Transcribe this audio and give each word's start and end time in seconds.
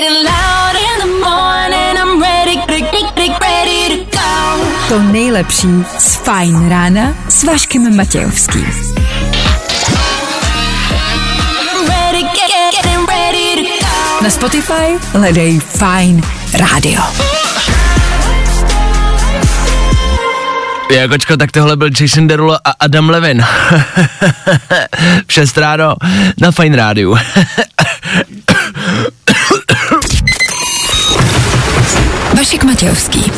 to 0.00 0.24
go. 0.24 0.34
To 4.88 5.02
nejlepší 5.02 5.68
z 5.98 6.14
Fajn 6.14 6.68
rána 6.68 7.14
s 7.28 7.44
Vaškem 7.44 7.96
Matějovským. 7.96 8.66
Na 14.22 14.30
Spotify 14.30 14.98
hledej 15.12 15.60
Fajn 15.60 16.22
rádio. 16.54 17.02
Jakočko, 20.90 21.36
tak 21.36 21.52
tohle 21.52 21.76
byl 21.76 21.88
Jason 22.00 22.26
Derulo 22.26 22.54
a 22.54 22.74
Adam 22.80 23.10
Levin. 23.10 23.44
v 25.26 25.32
6 25.32 25.58
ráno 25.58 25.96
na 26.40 26.50
Fine 26.50 26.76
Rádiu. 26.76 27.16
Matějovský. 32.84 33.32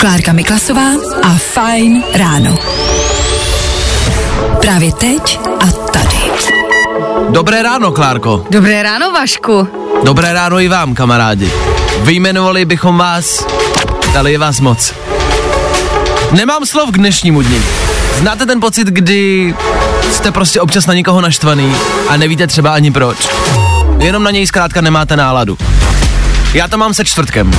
Klárka 0.00 0.32
Miklasová 0.32 0.90
a 1.22 1.34
Fajn 1.34 2.02
ráno. 2.14 2.56
Právě 4.60 4.92
teď 4.92 5.40
a 5.60 5.66
tady. 5.66 6.16
Dobré 7.28 7.62
ráno, 7.62 7.92
Klárko. 7.92 8.44
Dobré 8.50 8.82
ráno, 8.82 9.12
Vašku. 9.12 9.68
Dobré 10.04 10.32
ráno 10.32 10.60
i 10.60 10.68
vám, 10.68 10.94
kamarádi. 10.94 11.52
Vyjmenovali 12.02 12.64
bychom 12.64 12.98
vás, 12.98 13.46
ale 14.18 14.32
je 14.32 14.38
vás 14.38 14.60
moc. 14.60 14.94
Nemám 16.32 16.66
slov 16.66 16.90
k 16.90 16.98
dnešnímu 16.98 17.42
dni. 17.42 17.62
Znáte 18.18 18.46
ten 18.46 18.60
pocit, 18.60 18.88
kdy 18.88 19.54
jste 20.12 20.30
prostě 20.32 20.60
občas 20.60 20.86
na 20.86 20.94
někoho 20.94 21.20
naštvaný 21.20 21.74
a 22.08 22.16
nevíte 22.16 22.46
třeba 22.46 22.74
ani 22.74 22.90
proč? 22.90 23.28
Jenom 23.98 24.22
na 24.22 24.30
něj 24.30 24.46
zkrátka 24.46 24.80
nemáte 24.80 25.16
náladu. 25.16 25.58
Já 26.54 26.68
to 26.68 26.78
mám 26.78 26.94
se 26.94 27.04
čtvrtkem. 27.04 27.50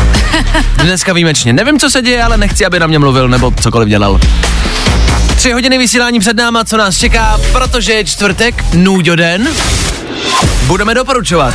Dneska 0.75 1.13
výjimečně. 1.13 1.53
Nevím, 1.53 1.79
co 1.79 1.89
se 1.89 2.01
děje, 2.01 2.23
ale 2.23 2.37
nechci, 2.37 2.65
aby 2.65 2.79
na 2.79 2.87
mě 2.87 2.99
mluvil 2.99 3.29
nebo 3.29 3.51
cokoliv 3.61 3.89
dělal. 3.89 4.19
Tři 5.35 5.51
hodiny 5.51 5.77
vysílání 5.77 6.19
před 6.19 6.37
náma, 6.37 6.63
co 6.63 6.77
nás 6.77 6.97
čeká, 6.97 7.39
protože 7.51 7.93
je 7.93 8.05
čtvrtek, 8.05 8.63
nůďoden. 8.73 9.47
Budeme 10.67 10.93
doporučovat. 10.93 11.53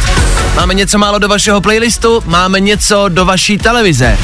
Máme 0.56 0.74
něco 0.74 0.98
málo 0.98 1.18
do 1.18 1.28
vašeho 1.28 1.60
playlistu, 1.60 2.22
máme 2.26 2.60
něco 2.60 3.04
do 3.08 3.24
vaší 3.24 3.58
televize. 3.58 4.18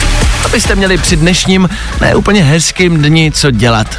Abyste 0.45 0.75
měli 0.75 0.99
při 0.99 1.17
dnešním, 1.17 1.69
ne 2.01 2.15
úplně 2.15 2.45
hezkým 2.45 3.03
dni 3.03 3.33
co 3.35 3.51
dělat. 3.51 3.99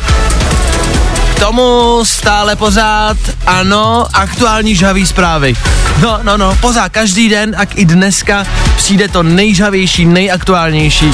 Tomu 1.41 1.99
stále 2.05 2.55
pořád, 2.55 3.17
ano, 3.47 4.05
aktuální 4.13 4.75
žhavý 4.75 5.05
zprávy. 5.05 5.53
No, 6.01 6.19
no, 6.23 6.37
no, 6.37 6.57
pořád 6.61 6.89
každý 6.89 7.29
den, 7.29 7.55
a 7.57 7.63
i 7.75 7.85
dneska 7.85 8.45
přijde 8.75 9.07
to 9.07 9.23
nejžavější, 9.23 10.05
nejaktuálnější. 10.05 11.13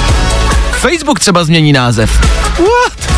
Facebook 0.71 1.19
třeba 1.19 1.43
změní 1.43 1.73
název. 1.73 2.21
What? 2.59 3.11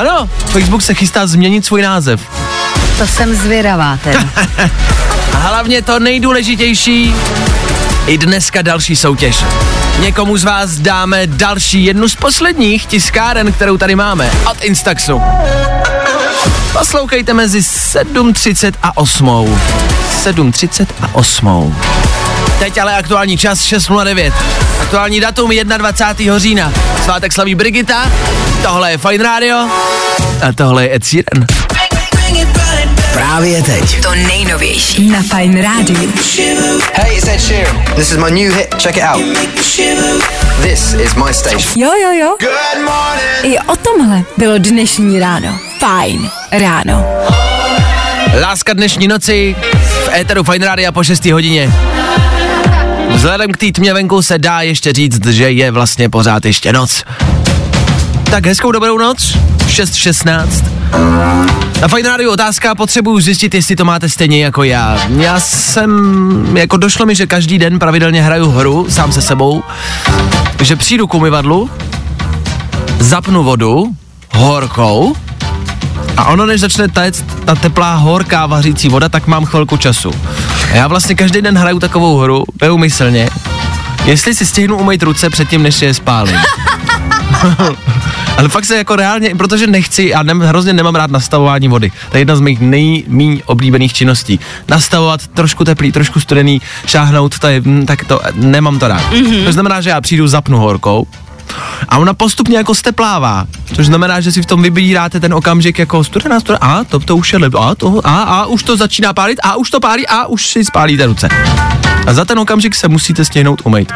Ano, 0.00 0.30
Facebook 0.46 0.82
se 0.82 0.94
chystá 0.94 1.26
změnit 1.26 1.66
svůj 1.66 1.82
název. 1.82 2.20
To 2.98 3.06
jsem 3.06 3.34
zvědavá 3.34 3.98
teda. 4.04 4.20
A 5.34 5.36
hlavně 5.36 5.82
to 5.82 5.98
nejdůležitější, 5.98 7.14
i 8.06 8.18
dneska 8.18 8.62
další 8.62 8.96
soutěž. 8.96 9.44
Někomu 10.00 10.36
z 10.36 10.44
vás 10.44 10.70
dáme 10.70 11.26
další 11.26 11.84
jednu 11.84 12.08
z 12.08 12.14
posledních 12.14 12.86
tiskáren, 12.86 13.52
kterou 13.52 13.76
tady 13.76 13.94
máme, 13.96 14.30
od 14.50 14.64
Instaxu. 14.64 15.22
Poslouchejte 16.72 17.34
mezi 17.34 17.60
7.30 17.60 18.72
a 18.82 18.96
8. 18.96 19.26
7.30 20.24 20.86
a 21.02 21.08
8. 21.12 21.76
Teď 22.58 22.78
ale 22.78 22.96
aktuální 22.96 23.36
čas 23.36 23.58
6.09. 23.58 24.32
Aktuální 24.80 25.20
datum 25.20 25.50
21. 25.78 26.38
října. 26.38 26.72
Svátek 27.04 27.32
slaví 27.32 27.54
Brigita, 27.54 28.12
tohle 28.62 28.90
je 28.90 28.98
Fine 28.98 29.24
Radio 29.24 29.56
a 30.48 30.52
tohle 30.54 30.84
je 30.84 30.94
Ed 30.94 31.04
Sheeran. 31.04 31.67
Právě 33.18 33.62
teď. 33.62 34.02
To 34.02 34.14
nejnovější 34.14 35.08
na 35.10 35.22
Fajn 35.22 35.62
rádiu. 35.62 36.12
Hey, 36.94 37.16
it's 37.16 37.28
Ed 37.28 37.40
Sheeran. 37.40 37.84
This 37.96 38.12
is 38.12 38.16
my 38.16 38.30
new 38.30 38.54
hit. 38.54 38.74
Check 38.82 38.96
it 38.96 39.02
out. 39.02 39.22
This 40.62 40.92
is 40.92 41.14
my 41.14 41.34
station. 41.34 41.82
Jo, 41.82 41.90
jo, 42.02 42.12
jo. 42.12 42.36
I 43.42 43.58
o 43.58 43.76
tomhle 43.76 44.22
bylo 44.36 44.58
dnešní 44.58 45.20
ráno. 45.20 45.58
Fajn 45.78 46.30
ráno. 46.52 47.04
Láska 48.40 48.72
dnešní 48.72 49.08
noci 49.08 49.56
v 49.82 50.08
éteru 50.14 50.44
Fine 50.44 50.66
Radio 50.66 50.92
po 50.92 51.04
6 51.04 51.24
hodině. 51.24 51.72
Vzhledem 53.10 53.52
k 53.52 53.56
té 53.56 53.72
tmě 53.72 53.94
venku 53.94 54.22
se 54.22 54.38
dá 54.38 54.60
ještě 54.60 54.92
říct, 54.92 55.26
že 55.26 55.50
je 55.50 55.70
vlastně 55.70 56.08
pořád 56.08 56.44
ještě 56.44 56.72
noc. 56.72 57.04
Tak 58.30 58.46
hezkou 58.46 58.72
dobrou 58.72 58.98
noc, 58.98 59.36
6.16. 59.66 60.77
Na 61.80 61.88
Fine 61.88 62.08
Radio 62.08 62.32
otázka, 62.32 62.74
potřebuju 62.74 63.20
zjistit, 63.20 63.54
jestli 63.54 63.76
to 63.76 63.84
máte 63.84 64.08
stejně 64.08 64.44
jako 64.44 64.62
já. 64.62 64.98
Já 65.16 65.40
jsem, 65.40 66.56
jako 66.56 66.76
došlo 66.76 67.06
mi, 67.06 67.14
že 67.14 67.26
každý 67.26 67.58
den 67.58 67.78
pravidelně 67.78 68.22
hraju 68.22 68.50
hru 68.50 68.86
sám 68.90 69.12
se 69.12 69.22
sebou, 69.22 69.62
že 70.60 70.76
přijdu 70.76 71.06
k 71.06 71.14
umyvadlu, 71.14 71.70
zapnu 73.00 73.44
vodu, 73.44 73.86
horkou, 74.34 75.16
a 76.16 76.24
ono, 76.24 76.46
než 76.46 76.60
začne 76.60 76.88
tajet 76.88 77.24
ta 77.44 77.54
teplá, 77.54 77.94
horká, 77.94 78.46
vařící 78.46 78.88
voda, 78.88 79.08
tak 79.08 79.26
mám 79.26 79.44
chvilku 79.44 79.76
času. 79.76 80.12
A 80.72 80.76
já 80.76 80.88
vlastně 80.88 81.14
každý 81.14 81.42
den 81.42 81.58
hraju 81.58 81.78
takovou 81.78 82.18
hru, 82.18 82.44
neumyslně, 82.62 83.28
jestli 84.04 84.34
si 84.34 84.46
stihnu 84.46 84.76
umýt 84.76 85.02
ruce 85.02 85.30
předtím, 85.30 85.62
než 85.62 85.82
je 85.82 85.94
spálím. 85.94 86.38
Ale 88.38 88.48
fakt 88.48 88.64
se 88.64 88.76
jako 88.76 88.96
reálně, 88.96 89.34
protože 89.34 89.66
nechci, 89.66 90.14
a 90.14 90.22
nem, 90.22 90.40
hrozně 90.40 90.72
nemám 90.72 90.94
rád 90.94 91.10
nastavování 91.10 91.68
vody. 91.68 91.92
To 92.10 92.16
je 92.16 92.20
jedna 92.20 92.36
z 92.36 92.40
mých 92.40 92.60
nejmíň 92.60 93.42
oblíbených 93.46 93.92
činností. 93.92 94.40
Nastavovat 94.68 95.26
trošku 95.26 95.64
teplý, 95.64 95.92
trošku 95.92 96.20
studený, 96.20 96.60
šáhnout, 96.86 97.38
to 97.38 97.46
je, 97.46 97.60
hm, 97.60 97.86
tak 97.86 98.04
to, 98.04 98.20
nemám 98.34 98.78
to 98.78 98.88
rád. 98.88 99.02
Mm-hmm. 99.12 99.44
To 99.44 99.52
znamená, 99.52 99.80
že 99.80 99.90
já 99.90 100.00
přijdu, 100.00 100.28
zapnu 100.28 100.58
horkou, 100.58 101.06
a 101.88 101.98
ona 101.98 102.14
postupně 102.14 102.56
jako 102.56 102.74
steplává, 102.74 103.46
což 103.74 103.86
znamená, 103.86 104.20
že 104.20 104.32
si 104.32 104.42
v 104.42 104.46
tom 104.46 104.62
vybíráte 104.62 105.20
ten 105.20 105.34
okamžik 105.34 105.78
jako 105.78 106.04
studená, 106.04 106.40
studená, 106.40 106.58
a 106.58 106.84
to, 106.84 106.98
to 106.98 107.16
už 107.16 107.32
je 107.32 107.38
lep, 107.38 107.54
a 107.54 107.74
to, 107.74 108.00
a, 108.04 108.22
a 108.22 108.46
už 108.46 108.62
to 108.62 108.76
začíná 108.76 109.12
pálit, 109.12 109.38
a 109.42 109.56
už 109.56 109.70
to 109.70 109.80
pálí, 109.80 110.06
a 110.06 110.26
už 110.26 110.46
si 110.46 110.64
spálíte 110.64 111.06
ruce. 111.06 111.28
A 112.06 112.14
za 112.14 112.24
ten 112.24 112.38
okamžik 112.38 112.74
se 112.74 112.88
musíte 112.88 113.24
stihnout 113.24 113.62
umýt. 113.64 113.92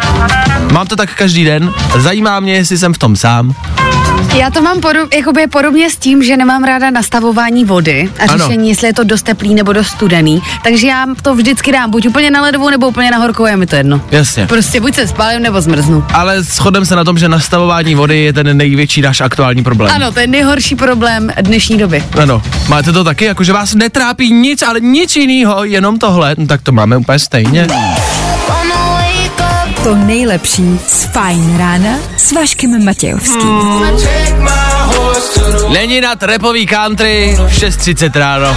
Mám 0.72 0.86
to 0.86 0.96
tak 0.96 1.14
každý 1.14 1.44
den, 1.44 1.72
zajímá 1.98 2.40
mě, 2.40 2.54
jestli 2.54 2.78
jsem 2.78 2.94
v 2.94 2.98
tom 2.98 3.16
sám. 3.16 3.54
Já 4.36 4.50
to 4.50 4.62
mám 4.62 4.80
podob, 4.80 5.14
jakoby 5.14 5.46
podobně 5.46 5.90
s 5.90 5.96
tím, 5.96 6.22
že 6.22 6.36
nemám 6.36 6.64
ráda 6.64 6.90
nastavování 6.90 7.64
vody 7.64 8.10
a 8.20 8.32
Ano. 8.32 8.38
řešení, 8.46 8.68
jestli 8.68 8.86
je 8.86 8.92
to 8.94 9.04
dost 9.04 9.22
teplý 9.22 9.54
nebo 9.54 9.72
dost 9.72 9.86
studený. 9.88 10.42
Takže 10.64 10.86
já 10.86 11.06
to 11.22 11.34
vždycky 11.34 11.72
dám 11.72 11.90
buď 11.90 12.06
úplně 12.06 12.30
na 12.30 12.42
ledovou 12.42 12.70
nebo 12.70 12.88
úplně 12.88 13.10
na 13.10 13.18
horkou, 13.18 13.46
je 13.46 13.56
mi 13.56 13.66
to 13.66 13.76
jedno. 13.76 14.00
Jasně. 14.10 14.46
Prostě 14.46 14.80
buď 14.80 14.94
se 14.94 15.06
spálím 15.08 15.42
nebo 15.42 15.60
zmrznu. 15.60 16.04
Ale 16.14 16.42
shodem 16.42 16.84
se 16.86 16.96
na 16.96 17.04
tom, 17.04 17.18
že 17.18 17.28
nastavování 17.28 17.94
vody 17.94 18.18
je 18.18 18.32
ten 18.32 18.56
největší 18.56 19.02
náš 19.02 19.20
aktuální 19.20 19.62
problém. 19.62 19.90
Ano, 19.94 20.12
to 20.12 20.20
je 20.20 20.26
nejhorší 20.26 20.76
problém 20.76 21.32
dnešní 21.42 21.78
doby. 21.78 22.04
Ano, 22.22 22.42
máte 22.68 22.92
to 22.92 23.04
taky, 23.04 23.24
jakože 23.24 23.52
vás 23.52 23.74
netrápí 23.74 24.32
nic, 24.32 24.62
ale 24.62 24.80
nic 24.80 25.16
jiného, 25.16 25.64
jenom 25.64 25.98
tohle, 25.98 26.34
no, 26.38 26.46
tak 26.46 26.62
to 26.62 26.72
máme 26.72 26.96
úplně 26.96 27.18
stejně. 27.18 27.66
To 29.84 29.94
nejlepší 29.94 30.80
z 30.86 31.04
Fajn 31.04 31.58
rána 31.58 31.98
s 32.16 32.32
Vaškem 32.32 32.84
Matějovským. 32.84 33.60
Není 35.72 36.00
na 36.00 36.14
repový 36.22 36.66
country, 36.66 37.38
6.30 37.48 38.18
ráno. 38.18 38.56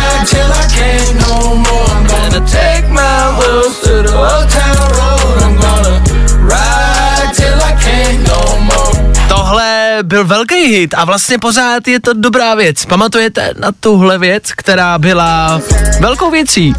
Byl 10.03 10.25
velký 10.25 10.55
hit 10.55 10.93
a 10.97 11.05
vlastně 11.05 11.37
pořád 11.37 11.87
je 11.87 11.99
to 11.99 12.13
dobrá 12.13 12.55
věc. 12.55 12.85
Pamatujete 12.85 13.53
na 13.59 13.71
tuhle 13.79 14.17
věc, 14.17 14.51
která 14.51 14.97
byla 14.97 15.61
velkou 15.99 16.31
věcí? 16.31 16.73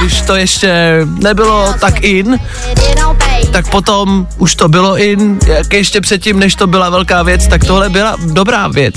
Když 0.00 0.20
to 0.20 0.36
ještě 0.36 1.00
nebylo 1.04 1.74
tak 1.80 2.00
in, 2.00 2.40
tak 3.52 3.68
potom 3.70 4.26
už 4.38 4.54
to 4.54 4.68
bylo 4.68 4.96
in, 4.96 5.38
jak 5.46 5.72
ještě 5.72 6.00
předtím, 6.00 6.38
než 6.38 6.54
to 6.54 6.66
byla 6.66 6.90
velká 6.90 7.22
věc, 7.22 7.46
tak 7.46 7.64
tohle 7.64 7.88
byla 7.88 8.16
dobrá 8.24 8.68
věc. 8.68 8.94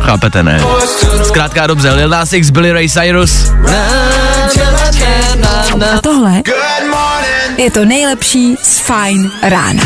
Chápete, 0.00 0.42
ne? 0.42 0.60
Zkrátka 1.24 1.66
dobře, 1.66 1.90
Lil 1.92 2.08
Nas 2.08 2.32
X, 2.32 2.50
Billy 2.50 2.72
Ray 2.72 2.88
Cyrus. 2.88 3.52
A 5.94 6.00
tohle 6.02 6.42
je 7.56 7.70
to 7.70 7.84
nejlepší 7.84 8.56
z 8.62 8.78
Fajn 8.80 9.30
rána. 9.42 9.82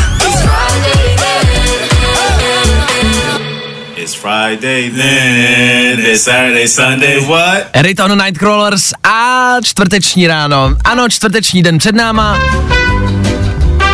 It's 4.11 4.19
Friday 4.19 4.89
then, 4.89 6.01
it's 6.01 6.25
Saturday, 6.25 6.67
Sunday, 6.67 7.21
what? 7.21 7.71
Return 7.75 8.19
Nightcrawlers 8.19 8.93
a 9.05 9.57
čtvrteční 9.63 10.27
ráno. 10.27 10.77
Ano, 10.85 11.09
čtvrteční 11.09 11.63
den 11.63 11.79
před 11.79 11.95
náma. 11.95 12.39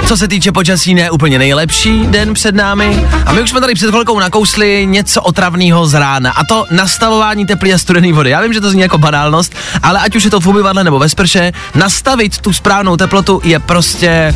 Co 0.07 0.17
se 0.17 0.29
týče 0.29 0.53
počasí, 0.53 0.95
ne 0.95 1.11
úplně 1.11 1.39
nejlepší 1.39 2.07
den 2.07 2.35
před 2.35 2.55
námi. 2.55 3.07
A 3.27 3.33
my 3.33 3.41
už 3.41 3.51
jsme 3.51 3.61
tady 3.61 3.75
před 3.75 3.91
chvilkou 3.91 4.19
nakousli 4.19 4.87
něco 4.87 5.23
otravného 5.23 5.87
z 5.87 5.95
rána. 5.95 6.31
A 6.31 6.45
to 6.45 6.67
nastavování 6.71 7.47
teplé 7.47 7.73
a 7.73 7.79
studené 7.79 8.13
vody. 8.13 8.31
Já 8.31 8.41
vím, 8.41 8.53
že 8.53 8.61
to 8.61 8.71
zní 8.71 8.81
jako 8.81 8.99
banálnost, 8.99 9.55
ale 9.83 10.01
ať 10.01 10.17
už 10.17 10.25
je 10.25 10.31
to 10.31 10.41
v 10.41 10.47
umyvadle 10.47 10.85
nebo 10.85 10.99
ve 10.99 11.09
sprše, 11.09 11.53
nastavit 11.75 12.39
tu 12.39 12.53
správnou 12.53 12.97
teplotu 12.97 13.41
je 13.45 13.59
prostě 13.59 14.35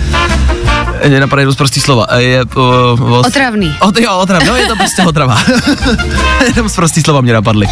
mě 1.08 1.20
napadají 1.20 1.46
dost 1.46 1.56
prostý 1.56 1.80
slova. 1.80 2.06
Je, 2.16 2.44
uh, 2.56 3.02
uh, 3.02 3.18
Otravný. 3.18 3.76
Ot, 3.80 3.98
jo, 3.98 4.18
otravný, 4.18 4.48
no 4.48 4.56
je 4.56 4.66
to 4.66 4.76
prostě 4.76 5.02
otrava. 5.02 5.38
Jenom 6.46 6.68
z 6.68 6.76
prostý 6.76 7.02
slova 7.02 7.20
mě 7.20 7.32
napadly. 7.32 7.66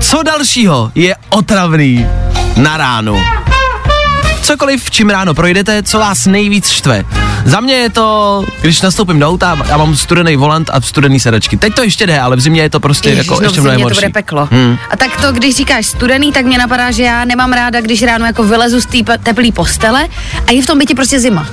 Co 0.00 0.22
dalšího 0.22 0.92
je 0.94 1.16
otravný 1.30 2.06
na 2.56 2.76
ránu? 2.76 3.39
Cokoliv, 4.42 4.90
čím 4.90 5.10
ráno 5.10 5.34
projdete, 5.34 5.82
co 5.82 5.98
vás 5.98 6.26
nejvíc 6.26 6.68
štve. 6.68 7.04
Za 7.44 7.60
mě 7.60 7.74
je 7.74 7.90
to, 7.90 8.44
když 8.60 8.80
nastoupím 8.82 9.18
do 9.20 9.28
auta 9.28 9.56
a 9.72 9.76
mám 9.76 9.96
studený 9.96 10.36
volant 10.36 10.70
a 10.72 10.80
studený 10.80 11.20
sedačky. 11.20 11.56
Teď 11.56 11.74
to 11.74 11.82
ještě 11.82 12.06
jde, 12.06 12.20
ale 12.20 12.36
v 12.36 12.40
zimě 12.40 12.62
je 12.62 12.70
to 12.70 12.80
prostě 12.80 13.08
Ježiš, 13.08 13.26
jako 13.26 13.40
no, 13.40 13.46
ještě 13.46 13.60
mnohem 13.60 13.78
zimě 13.78 13.84
to 13.84 13.88
horší. 13.88 14.00
bude 14.00 14.12
peklo. 14.12 14.48
Hmm. 14.50 14.78
A 14.90 14.96
tak 14.96 15.20
to, 15.20 15.32
když 15.32 15.56
říkáš 15.56 15.86
studený, 15.86 16.32
tak 16.32 16.44
mě 16.44 16.58
napadá, 16.58 16.90
že 16.90 17.02
já 17.02 17.24
nemám 17.24 17.52
ráda, 17.52 17.80
když 17.80 18.02
ráno 18.02 18.26
jako 18.26 18.44
vylezu 18.44 18.80
z 18.80 18.86
té 18.86 19.18
teplé 19.18 19.52
postele 19.52 20.08
a 20.46 20.52
je 20.52 20.62
v 20.62 20.66
tom 20.66 20.78
bytě 20.78 20.94
prostě 20.94 21.20
zima. 21.20 21.46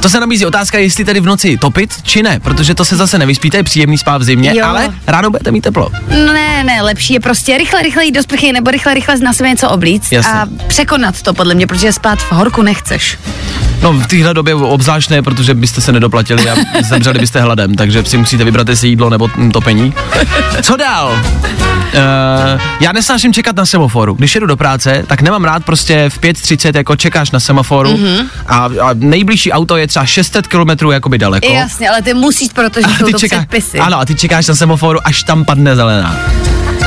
To 0.00 0.08
se 0.08 0.20
nabízí 0.20 0.46
otázka, 0.46 0.78
jestli 0.78 1.04
tedy 1.04 1.20
v 1.20 1.26
noci 1.26 1.56
topit, 1.56 2.02
či 2.02 2.22
ne, 2.22 2.40
protože 2.40 2.74
to 2.74 2.84
se 2.84 2.96
zase 2.96 3.18
nevyspíte, 3.18 3.56
je 3.56 3.62
příjemný 3.62 3.98
spát 3.98 4.18
v 4.18 4.24
zimě, 4.24 4.52
Jo. 4.56 4.66
ale 4.66 4.94
ráno 5.06 5.30
budete 5.30 5.50
mít 5.50 5.60
teplo. 5.60 5.90
No 6.08 6.32
ne, 6.32 6.64
ne, 6.64 6.82
lepší 6.82 7.14
je 7.14 7.20
prostě 7.20 7.58
rychle, 7.58 7.82
rychle 7.82 8.04
jít 8.04 8.12
do 8.12 8.22
sprchy 8.22 8.52
nebo 8.52 8.70
rychle, 8.70 8.94
rychle 8.94 9.18
na 9.18 9.32
sebe 9.32 9.48
něco 9.48 9.70
oblíct 9.70 10.12
Jasně. 10.12 10.32
a 10.32 10.46
překonat 10.66 11.22
to 11.22 11.34
podle 11.34 11.54
mě, 11.54 11.66
protože 11.66 11.92
spát 11.92 12.18
v 12.18 12.32
horku 12.32 12.62
nechceš. 12.62 13.18
No 13.82 13.92
v 13.92 14.06
téhle 14.06 14.34
době 14.34 14.54
obzvlášť 14.54 15.10
ne, 15.10 15.22
protože 15.22 15.54
byste 15.54 15.80
se 15.80 15.92
nedoplatili 15.92 16.50
a 16.50 16.56
zemřeli 16.82 17.18
byste 17.18 17.40
hladem, 17.40 17.74
takže 17.74 18.04
si 18.04 18.18
musíte 18.18 18.44
vybrat 18.44 18.68
jestli 18.68 18.88
jídlo 18.88 19.10
nebo 19.10 19.30
mm, 19.36 19.50
topení. 19.50 19.94
Co 20.62 20.76
dál? 20.76 21.22
Uh, 21.94 22.60
já 22.80 22.92
nesnáším 22.92 23.32
čekat 23.32 23.56
na 23.56 23.66
semaforu. 23.66 24.14
Když 24.14 24.34
jedu 24.34 24.46
do 24.46 24.56
práce, 24.56 25.04
tak 25.06 25.22
nemám 25.22 25.44
rád 25.44 25.64
prostě 25.64 26.10
v 26.10 26.20
5.30 26.20 26.76
jako 26.76 26.96
čekáš 26.96 27.30
na 27.30 27.40
semaforu 27.40 27.90
mm-hmm. 27.90 28.26
a, 28.46 28.56
a 28.58 28.90
nejbližší 28.94 29.52
auto 29.52 29.76
je 29.76 29.87
třeba 29.88 30.06
600 30.06 30.46
km 30.46 30.90
jakoby 30.92 31.18
daleko. 31.18 31.52
Jasně, 31.52 31.88
ale 31.90 32.02
ty 32.02 32.14
musíš, 32.14 32.48
protože 32.52 32.86
A 32.86 32.98
jsou 32.98 33.06
ty 33.06 33.12
to 33.12 33.18
čeká, 33.18 33.36
předpisy. 33.36 33.78
ano, 33.78 33.98
a 34.00 34.04
ty 34.04 34.14
čekáš 34.14 34.46
na 34.48 34.54
semaforu, 34.54 34.98
až 35.04 35.22
tam 35.22 35.44
padne 35.44 35.76
zelená. 35.76 36.16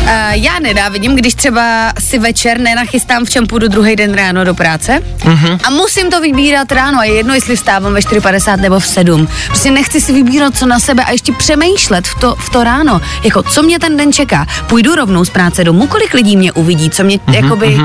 Uh, 0.01 0.30
já 0.33 0.59
nedávidím, 0.59 1.15
když 1.15 1.35
třeba 1.35 1.91
si 1.99 2.19
večer 2.19 2.59
nenachystám, 2.59 3.25
v 3.25 3.29
čem 3.29 3.47
půjdu 3.47 3.67
druhý 3.67 3.95
den 3.95 4.13
ráno 4.13 4.43
do 4.43 4.53
práce 4.53 4.99
Mhm. 5.25 5.57
a 5.63 5.69
musím 5.69 6.09
to 6.09 6.21
vybírat 6.21 6.71
ráno 6.71 6.99
a 6.99 7.03
je 7.03 7.13
jedno, 7.13 7.33
jestli 7.33 7.55
vstávám 7.55 7.93
ve 7.93 7.99
4.50 7.99 8.59
nebo 8.59 8.79
v 8.79 8.87
7. 8.87 9.27
Prostě 9.47 9.71
nechci 9.71 10.01
si 10.01 10.13
vybírat 10.13 10.57
co 10.57 10.65
na 10.65 10.79
sebe 10.79 11.03
a 11.03 11.11
ještě 11.11 11.31
přemýšlet 11.33 12.07
v 12.07 12.15
to, 12.19 12.35
v 12.35 12.49
to 12.49 12.63
ráno, 12.63 13.01
jako 13.23 13.43
co 13.43 13.63
mě 13.63 13.79
ten 13.79 13.97
den 13.97 14.13
čeká. 14.13 14.45
Půjdu 14.67 14.95
rovnou 14.95 15.25
z 15.25 15.29
práce 15.29 15.63
domů, 15.63 15.87
kolik 15.87 16.13
lidí 16.13 16.37
mě 16.37 16.51
uvidí, 16.51 16.89
co 16.89 17.03
mě, 17.03 17.19
jakoby, 17.31 17.77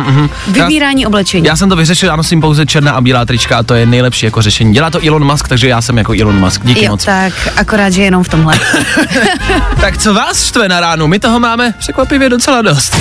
vybírání 0.49 1.07
oblečení. 1.07 1.41
Mhm, 1.41 1.47
Já 1.47 1.57
jsem 1.57 1.69
to 1.69 1.77
vyřešil, 1.77 2.09
já 2.09 2.17
nosím 2.17 2.41
pouze 2.41 2.67
černá 2.67 2.93
a 2.93 3.01
bílá 3.01 3.25
trička 3.25 3.59
a 3.59 3.63
to 3.63 3.75
je 3.75 3.87
nejlepší 3.87 4.27
jako 4.27 4.43
řešení. 4.43 4.73
Dělá 4.75 4.91
to 4.91 5.01
Elon 5.09 5.25
Musk, 5.25 5.49
takže 5.49 5.69
já 5.69 5.83
jsem 5.83 5.99
jako 5.99 6.15
Elon 6.21 6.39
Musk. 6.41 6.61
Díky 6.65 6.85
jo, 6.85 6.91
moc. 6.91 7.05
tak 7.05 7.33
akorát, 7.57 7.91
že 7.91 8.03
jenom 8.03 8.23
v 8.25 8.29
tomhle. 8.29 8.59
Tak 9.81 9.99
co 9.99 10.15
vás 10.15 10.45
štve 10.47 10.69
na 10.69 10.81
ránu? 10.81 11.07
My 11.07 11.19
toho 11.19 11.41
máme 11.41 11.75
překvapivě 11.79 12.29
docela 12.37 12.63
dost. 12.63 12.97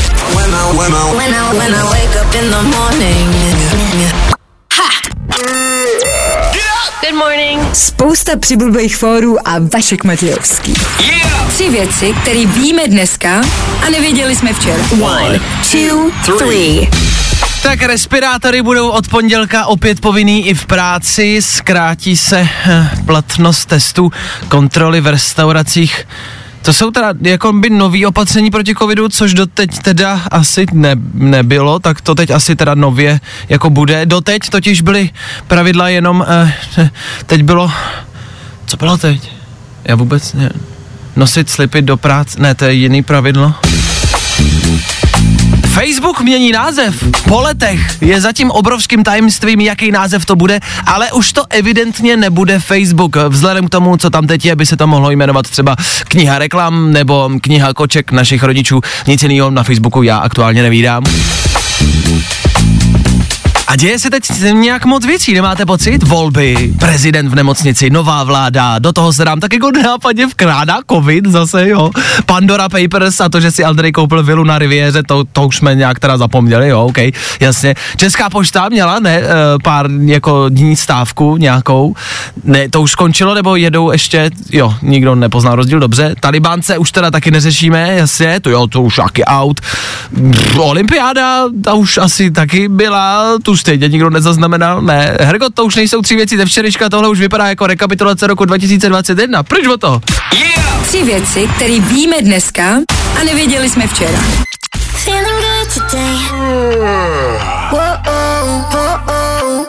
Good 7.02 7.14
morning. 7.14 7.62
Spousta 7.74 8.32
přibulbých 8.40 8.98
fórů 8.98 9.48
a 9.48 9.52
Vašek 9.74 10.04
Matějovský. 10.04 10.74
Tři 11.48 11.70
věci, 11.70 12.14
které 12.22 12.46
víme 12.46 12.88
dneska 12.88 13.42
a 13.88 13.90
nevěděli 13.92 14.36
jsme 14.36 14.54
včera. 14.54 14.84
One, 15.02 15.40
two, 15.72 16.38
three. 16.38 16.90
Tak 17.64 17.82
respirátory 17.82 18.62
budou 18.62 18.90
od 18.90 19.08
pondělka 19.08 19.66
opět 19.66 20.00
povinný 20.00 20.48
i 20.48 20.54
v 20.54 20.66
práci, 20.66 21.42
zkrátí 21.42 22.18
se 22.18 22.48
eh, 22.66 22.90
platnost 23.06 23.66
testů, 23.66 24.12
kontroly 24.48 25.02
v 25.02 25.08
restauracích. 25.08 26.06
To 26.66 26.74
jsou 26.74 26.92
teda 26.92 27.14
jako 27.22 27.54
by 27.54 27.70
nový 27.70 28.06
opatření 28.06 28.52
proti 28.52 28.76
covidu, 28.76 29.10
což 29.10 29.34
doteď 29.34 29.80
teda 29.80 30.22
asi 30.32 30.66
ne, 30.74 30.96
nebylo, 31.14 31.80
tak 31.80 32.02
to 32.02 32.16
teď 32.16 32.32
asi 32.32 32.56
teda 32.56 32.76
nově 32.76 33.20
jako 33.50 33.70
bude. 33.70 34.06
Doteď 34.06 34.50
totiž 34.50 34.82
byly 34.82 35.10
pravidla 35.48 35.90
jenom, 35.90 36.26
eh, 36.28 36.90
teď 37.26 37.44
bylo, 37.44 37.72
co 38.66 38.78
bylo 38.78 38.98
teď? 38.98 39.32
Já 39.84 39.96
vůbec 39.96 40.34
ne, 40.34 40.50
nosit 41.16 41.50
slipy 41.50 41.82
do 41.82 41.98
práce, 41.98 42.40
ne, 42.40 42.56
to 42.56 42.66
je 42.66 42.74
jiný 42.74 43.04
pravidlo. 43.04 43.54
Facebook 45.76 46.22
mění 46.22 46.52
název. 46.52 47.04
Po 47.28 47.42
letech 47.42 48.02
je 48.02 48.22
zatím 48.22 48.52
obrovským 48.52 49.04
tajemstvím, 49.04 49.62
jaký 49.62 49.92
název 49.92 50.26
to 50.26 50.36
bude, 50.36 50.60
ale 50.86 51.12
už 51.12 51.34
to 51.34 51.44
evidentně 51.50 52.18
nebude 52.18 52.60
Facebook. 52.60 53.16
Vzhledem 53.16 53.68
k 53.68 53.70
tomu, 53.70 53.98
co 53.98 54.10
tam 54.10 54.28
teď 54.28 54.46
je, 54.46 54.56
by 54.56 54.66
se 54.66 54.78
to 54.78 54.88
mohlo 54.88 55.12
jmenovat 55.12 55.50
třeba 55.50 55.76
kniha 56.08 56.40
reklam 56.40 56.94
nebo 56.94 57.30
kniha 57.42 57.74
koček 57.74 58.12
našich 58.12 58.44
rodičů. 58.44 58.82
Nic 59.08 59.24
jiného 59.24 59.52
na 59.52 59.64
Facebooku 59.64 60.04
já 60.04 60.18
aktuálně 60.18 60.64
nevídám. 60.64 61.04
A 63.68 63.76
děje 63.76 64.00
se 64.00 64.10
teď 64.10 64.24
nějak 64.54 64.86
moc 64.86 65.06
věcí, 65.06 65.34
nemáte 65.34 65.66
pocit? 65.66 66.04
Volby, 66.04 66.74
prezident 66.80 67.30
v 67.30 67.36
nemocnici, 67.36 67.90
nová 67.90 68.24
vláda, 68.24 68.80
do 68.80 68.94
toho 68.94 69.14
se 69.14 69.26
dám 69.26 69.40
tak 69.40 69.54
jako 69.54 69.72
nápadně 69.84 70.28
vkrádá 70.28 70.78
covid 70.92 71.26
zase, 71.26 71.70
jo. 71.70 71.92
Pandora 72.26 72.70
Papers 72.70 73.22
a 73.22 73.30
to, 73.30 73.40
že 73.40 73.52
si 73.52 73.64
Andrej 73.64 73.92
koupil 73.92 74.24
vilu 74.24 74.44
na 74.44 74.60
Riviéře, 74.60 75.04
to, 75.04 75.24
to 75.24 75.48
už 75.48 75.58
jsme 75.58 75.76
nějak 75.76 76.00
teda 76.00 76.18
zapomněli, 76.18 76.70
jo, 76.70 76.86
OK, 76.86 76.98
jasně. 77.40 77.76
Česká 77.98 78.30
pošta 78.30 78.70
měla, 78.70 79.00
ne, 79.00 79.22
eh, 79.24 79.28
pár 79.64 79.90
jako 80.06 80.50
dní 80.50 80.76
stávku 80.76 81.38
nějakou, 81.38 81.96
ne, 82.44 82.70
to 82.70 82.82
už 82.82 82.92
skončilo, 82.92 83.34
nebo 83.34 83.56
jedou 83.56 83.92
ještě, 83.92 84.30
jo, 84.52 84.76
nikdo 84.82 85.16
nepozná 85.16 85.56
rozdíl, 85.56 85.80
dobře. 85.80 86.16
Talibánce 86.20 86.78
už 86.78 86.92
teda 86.92 87.12
taky 87.12 87.32
neřešíme, 87.32 87.96
jasně, 87.96 88.40
to 88.40 88.50
jo, 88.50 88.68
to 88.68 88.82
už 88.82 88.96
taky 88.96 89.26
out. 89.26 89.62
Olympiáda, 90.58 91.44
ta 91.64 91.74
už 91.74 91.98
asi 91.98 92.32
taky 92.32 92.68
byla, 92.68 93.38
tu 93.44 93.55
stejně 93.58 93.88
nikdo 93.88 94.10
nezaznamenal, 94.10 94.82
ne. 94.82 95.18
Hergot, 95.22 95.54
to 95.54 95.66
už 95.66 95.76
nejsou 95.76 96.02
tři 96.02 96.16
věci 96.16 96.38
ze 96.38 96.46
včerejška, 96.46 96.90
tohle 96.90 97.10
už 97.10 97.20
vypadá 97.20 97.48
jako 97.48 97.68
rekapitulace 97.68 98.28
roku 98.28 98.46
2021. 98.46 99.44
Proč 99.44 99.68
o 99.68 99.78
to? 99.78 100.02
Tři 100.88 101.04
věci, 101.04 101.50
které 101.56 101.80
víme 101.80 102.16
dneska 102.22 102.64
a 103.22 103.24
nevěděli 103.24 103.70
jsme 103.70 103.88
včera. 103.88 104.20
Today. 105.74 106.16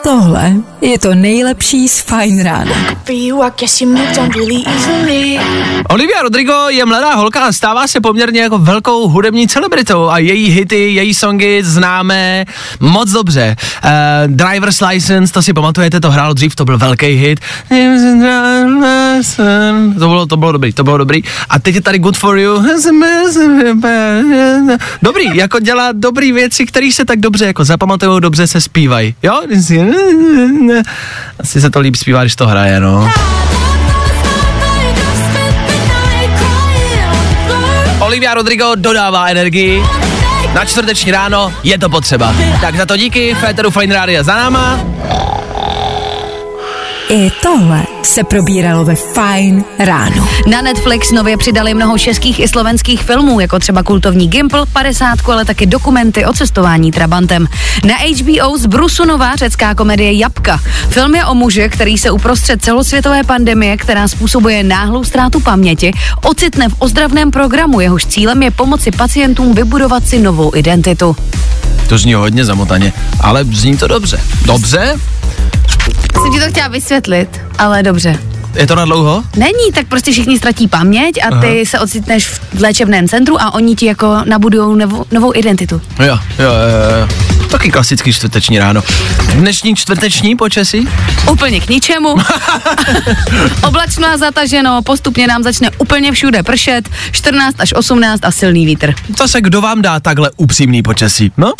Tohle 0.03 0.53
je 0.81 0.99
to 0.99 1.15
nejlepší 1.15 1.87
z 1.87 1.99
Fine 1.99 2.43
Rána. 2.43 2.71
Olivia 5.89 6.21
Rodrigo 6.21 6.53
je 6.69 6.85
mladá 6.85 7.15
holka 7.15 7.39
a 7.39 7.51
stává 7.51 7.87
se 7.87 8.01
poměrně 8.01 8.41
jako 8.41 8.57
velkou 8.57 9.07
hudební 9.07 9.47
celebritou 9.47 10.09
a 10.09 10.17
její 10.17 10.49
hity, 10.49 10.93
její 10.93 11.13
songy 11.13 11.63
známe 11.63 12.45
moc 12.79 13.11
dobře. 13.11 13.55
Uh, 13.83 13.91
Driver's 14.27 14.81
License, 14.81 15.33
to 15.33 15.41
si 15.41 15.53
pamatujete, 15.53 15.99
to 15.99 16.11
hrálo 16.11 16.33
dřív, 16.33 16.55
to 16.55 16.65
byl 16.65 16.77
velký 16.77 17.05
hit. 17.05 17.39
To 19.99 20.07
bylo, 20.07 20.25
to 20.25 20.37
bylo 20.37 20.51
dobrý, 20.51 20.73
to 20.73 20.83
bylo 20.83 20.97
dobrý. 20.97 21.23
A 21.49 21.59
teď 21.59 21.75
je 21.75 21.81
tady 21.81 21.99
Good 21.99 22.17
For 22.17 22.37
You. 22.37 22.63
Dobrý, 25.01 25.37
jako 25.37 25.59
dělá 25.59 25.91
dobrý 25.91 26.31
věci, 26.31 26.65
které 26.65 26.91
se 26.91 27.05
tak 27.05 27.19
dobře 27.19 27.45
jako 27.45 27.65
zapamatují, 27.65 28.21
dobře 28.21 28.47
se 28.47 28.61
zpívají. 28.61 29.15
Jo? 29.23 29.41
Asi 31.39 31.61
se 31.61 31.69
to 31.69 31.79
líp 31.79 31.95
zpívá, 31.95 32.21
když 32.21 32.35
to 32.35 32.47
hraje, 32.47 32.79
no. 32.79 33.11
Olivia 37.99 38.33
Rodrigo 38.33 38.75
dodává 38.75 39.27
energii. 39.27 39.83
Na 40.53 40.65
čtvrteční 40.65 41.11
ráno 41.11 41.53
je 41.63 41.79
to 41.79 41.89
potřeba. 41.89 42.33
Tak 42.61 42.75
za 42.75 42.85
to 42.85 42.97
díky, 42.97 43.35
Féteru 43.35 43.71
Fine 43.71 43.95
Radio 43.95 44.23
za 44.23 44.35
náma. 44.35 44.79
I 47.09 47.31
tohle 47.41 47.83
se 48.03 48.23
probíralo 48.23 48.85
ve 48.85 48.95
Fine 48.95 49.63
ráno. 49.79 50.29
Na 50.47 50.61
Netflix 50.61 51.11
nově 51.11 51.37
přidali 51.37 51.73
mnoho 51.73 51.97
českých 51.97 52.39
i 52.39 52.47
slovenských 52.47 53.03
filmů, 53.03 53.39
jako 53.39 53.59
třeba 53.59 53.83
kultovní 53.83 54.27
Gimple, 54.27 54.65
50, 54.73 55.29
ale 55.29 55.45
taky 55.45 55.65
dokumenty 55.65 56.25
o 56.25 56.33
cestování 56.33 56.91
Trabantem. 56.91 57.47
Na 57.85 57.95
HBO 57.95 58.57
z 58.57 58.65
Brusu 58.65 59.05
nová 59.05 59.35
řecká 59.35 59.75
komedie 59.75 60.13
Jabka. 60.13 60.59
Film 60.89 61.15
je 61.15 61.25
o 61.25 61.35
muži, 61.35 61.69
který 61.69 61.97
se 61.97 62.11
uprostřed 62.11 62.61
celosvětové 62.61 63.23
pandemie, 63.23 63.77
která 63.77 64.07
způsobuje 64.07 64.63
náhlou 64.63 65.03
ztrátu 65.03 65.39
paměti, 65.39 65.91
ocitne 66.23 66.69
v 66.69 66.75
ozdravném 66.79 67.31
programu, 67.31 67.81
jehož 67.81 68.05
cílem 68.05 68.43
je 68.43 68.51
pomoci 68.51 68.91
pacientům 68.91 69.53
vybudovat 69.53 70.07
si 70.07 70.19
novou 70.19 70.55
identitu. 70.55 71.15
To 71.89 71.97
zní 71.97 72.13
hodně 72.13 72.45
zamotaně, 72.45 72.93
ale 73.19 73.45
zní 73.45 73.77
to 73.77 73.87
dobře. 73.87 74.21
Dobře? 74.45 74.99
Jsem 76.21 76.31
ti 76.33 76.39
to 76.39 76.49
chtěla 76.49 76.67
vysvětlit, 76.67 77.41
ale 77.57 77.83
dobře. 77.83 78.19
Je 78.55 78.67
to 78.67 78.75
na 78.75 78.85
dlouho? 78.85 79.23
Není, 79.35 79.71
tak 79.73 79.87
prostě 79.87 80.11
všichni 80.11 80.37
ztratí 80.37 80.67
paměť 80.67 81.15
a 81.25 81.39
ty 81.39 81.47
Aha. 81.47 81.65
se 81.65 81.79
ocitneš 81.79 82.27
v 82.27 82.61
léčebném 82.61 83.07
centru 83.07 83.41
a 83.41 83.53
oni 83.53 83.75
ti 83.75 83.85
jako 83.85 84.17
nabudujou 84.25 84.75
novou, 84.75 85.05
novou 85.11 85.31
identitu. 85.35 85.81
Jo, 85.99 86.05
jo, 86.05 86.19
jo, 86.39 86.99
jo. 87.01 87.07
Taky 87.51 87.71
klasický 87.71 88.13
čtvrteční 88.13 88.59
ráno. 88.59 88.83
Dnešní 89.33 89.75
čtvrteční 89.75 90.35
počasí? 90.35 90.87
Úplně 91.31 91.59
k 91.59 91.69
ničemu. 91.69 92.15
Oblačno 93.67 94.07
a 94.07 94.17
zataženo, 94.17 94.81
postupně 94.81 95.27
nám 95.27 95.43
začne 95.43 95.69
úplně 95.77 96.11
všude 96.11 96.43
pršet, 96.43 96.89
14 97.11 97.55
až 97.59 97.73
18 97.73 98.19
a 98.23 98.31
silný 98.31 98.65
vítr. 98.65 98.93
Zase 99.17 99.41
kdo 99.41 99.61
vám 99.61 99.81
dá 99.81 99.99
takhle 99.99 100.31
upřímný 100.37 100.83
počasí? 100.83 101.31
No? 101.37 101.53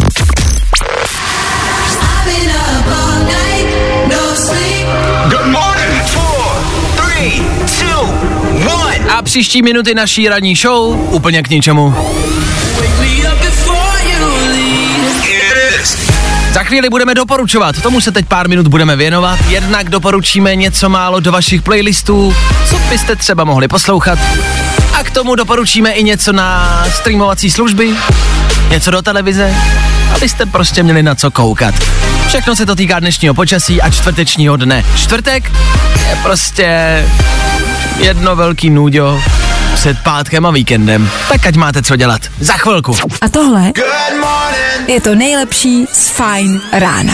Příští 9.27 9.61
minuty 9.61 9.95
naší 9.95 10.29
ranní 10.29 10.55
show 10.55 11.13
úplně 11.13 11.43
k 11.43 11.49
ničemu. 11.49 11.95
Za 16.53 16.63
chvíli 16.63 16.89
budeme 16.89 17.15
doporučovat, 17.15 17.81
tomu 17.81 18.01
se 18.01 18.11
teď 18.11 18.25
pár 18.25 18.49
minut 18.49 18.67
budeme 18.67 18.95
věnovat. 18.95 19.39
Jednak 19.49 19.89
doporučíme 19.89 20.55
něco 20.55 20.89
málo 20.89 21.19
do 21.19 21.31
vašich 21.31 21.61
playlistů, 21.61 22.35
co 22.69 22.79
byste 22.89 23.15
třeba 23.15 23.43
mohli 23.43 23.67
poslouchat. 23.67 24.19
A 24.93 25.03
k 25.03 25.11
tomu 25.11 25.35
doporučíme 25.35 25.91
i 25.91 26.03
něco 26.03 26.33
na 26.33 26.83
streamovací 26.89 27.51
služby, 27.51 27.93
něco 28.69 28.91
do 28.91 29.01
televize, 29.01 29.55
abyste 30.15 30.45
prostě 30.45 30.83
měli 30.83 31.03
na 31.03 31.15
co 31.15 31.31
koukat. 31.31 31.75
Všechno 32.27 32.55
se 32.55 32.65
to 32.65 32.75
týká 32.75 32.99
dnešního 32.99 33.33
počasí 33.33 33.81
a 33.81 33.89
čtvrtečního 33.89 34.57
dne. 34.57 34.85
Čtvrtek 34.95 35.51
je 36.09 36.17
prostě 36.23 37.03
jedno 37.99 38.35
velký 38.35 38.69
nůďo 38.69 39.21
před 39.73 39.97
pátkem 40.03 40.45
a 40.45 40.51
víkendem. 40.51 41.09
Tak 41.29 41.45
ať 41.45 41.55
máte 41.55 41.83
co 41.83 41.95
dělat. 41.95 42.21
Za 42.39 42.53
chvilku. 42.53 42.95
A 43.21 43.29
tohle 43.29 43.71
je 44.87 45.01
to 45.01 45.15
nejlepší 45.15 45.85
z 45.93 46.09
Fine 46.09 46.59
rána. 46.71 47.13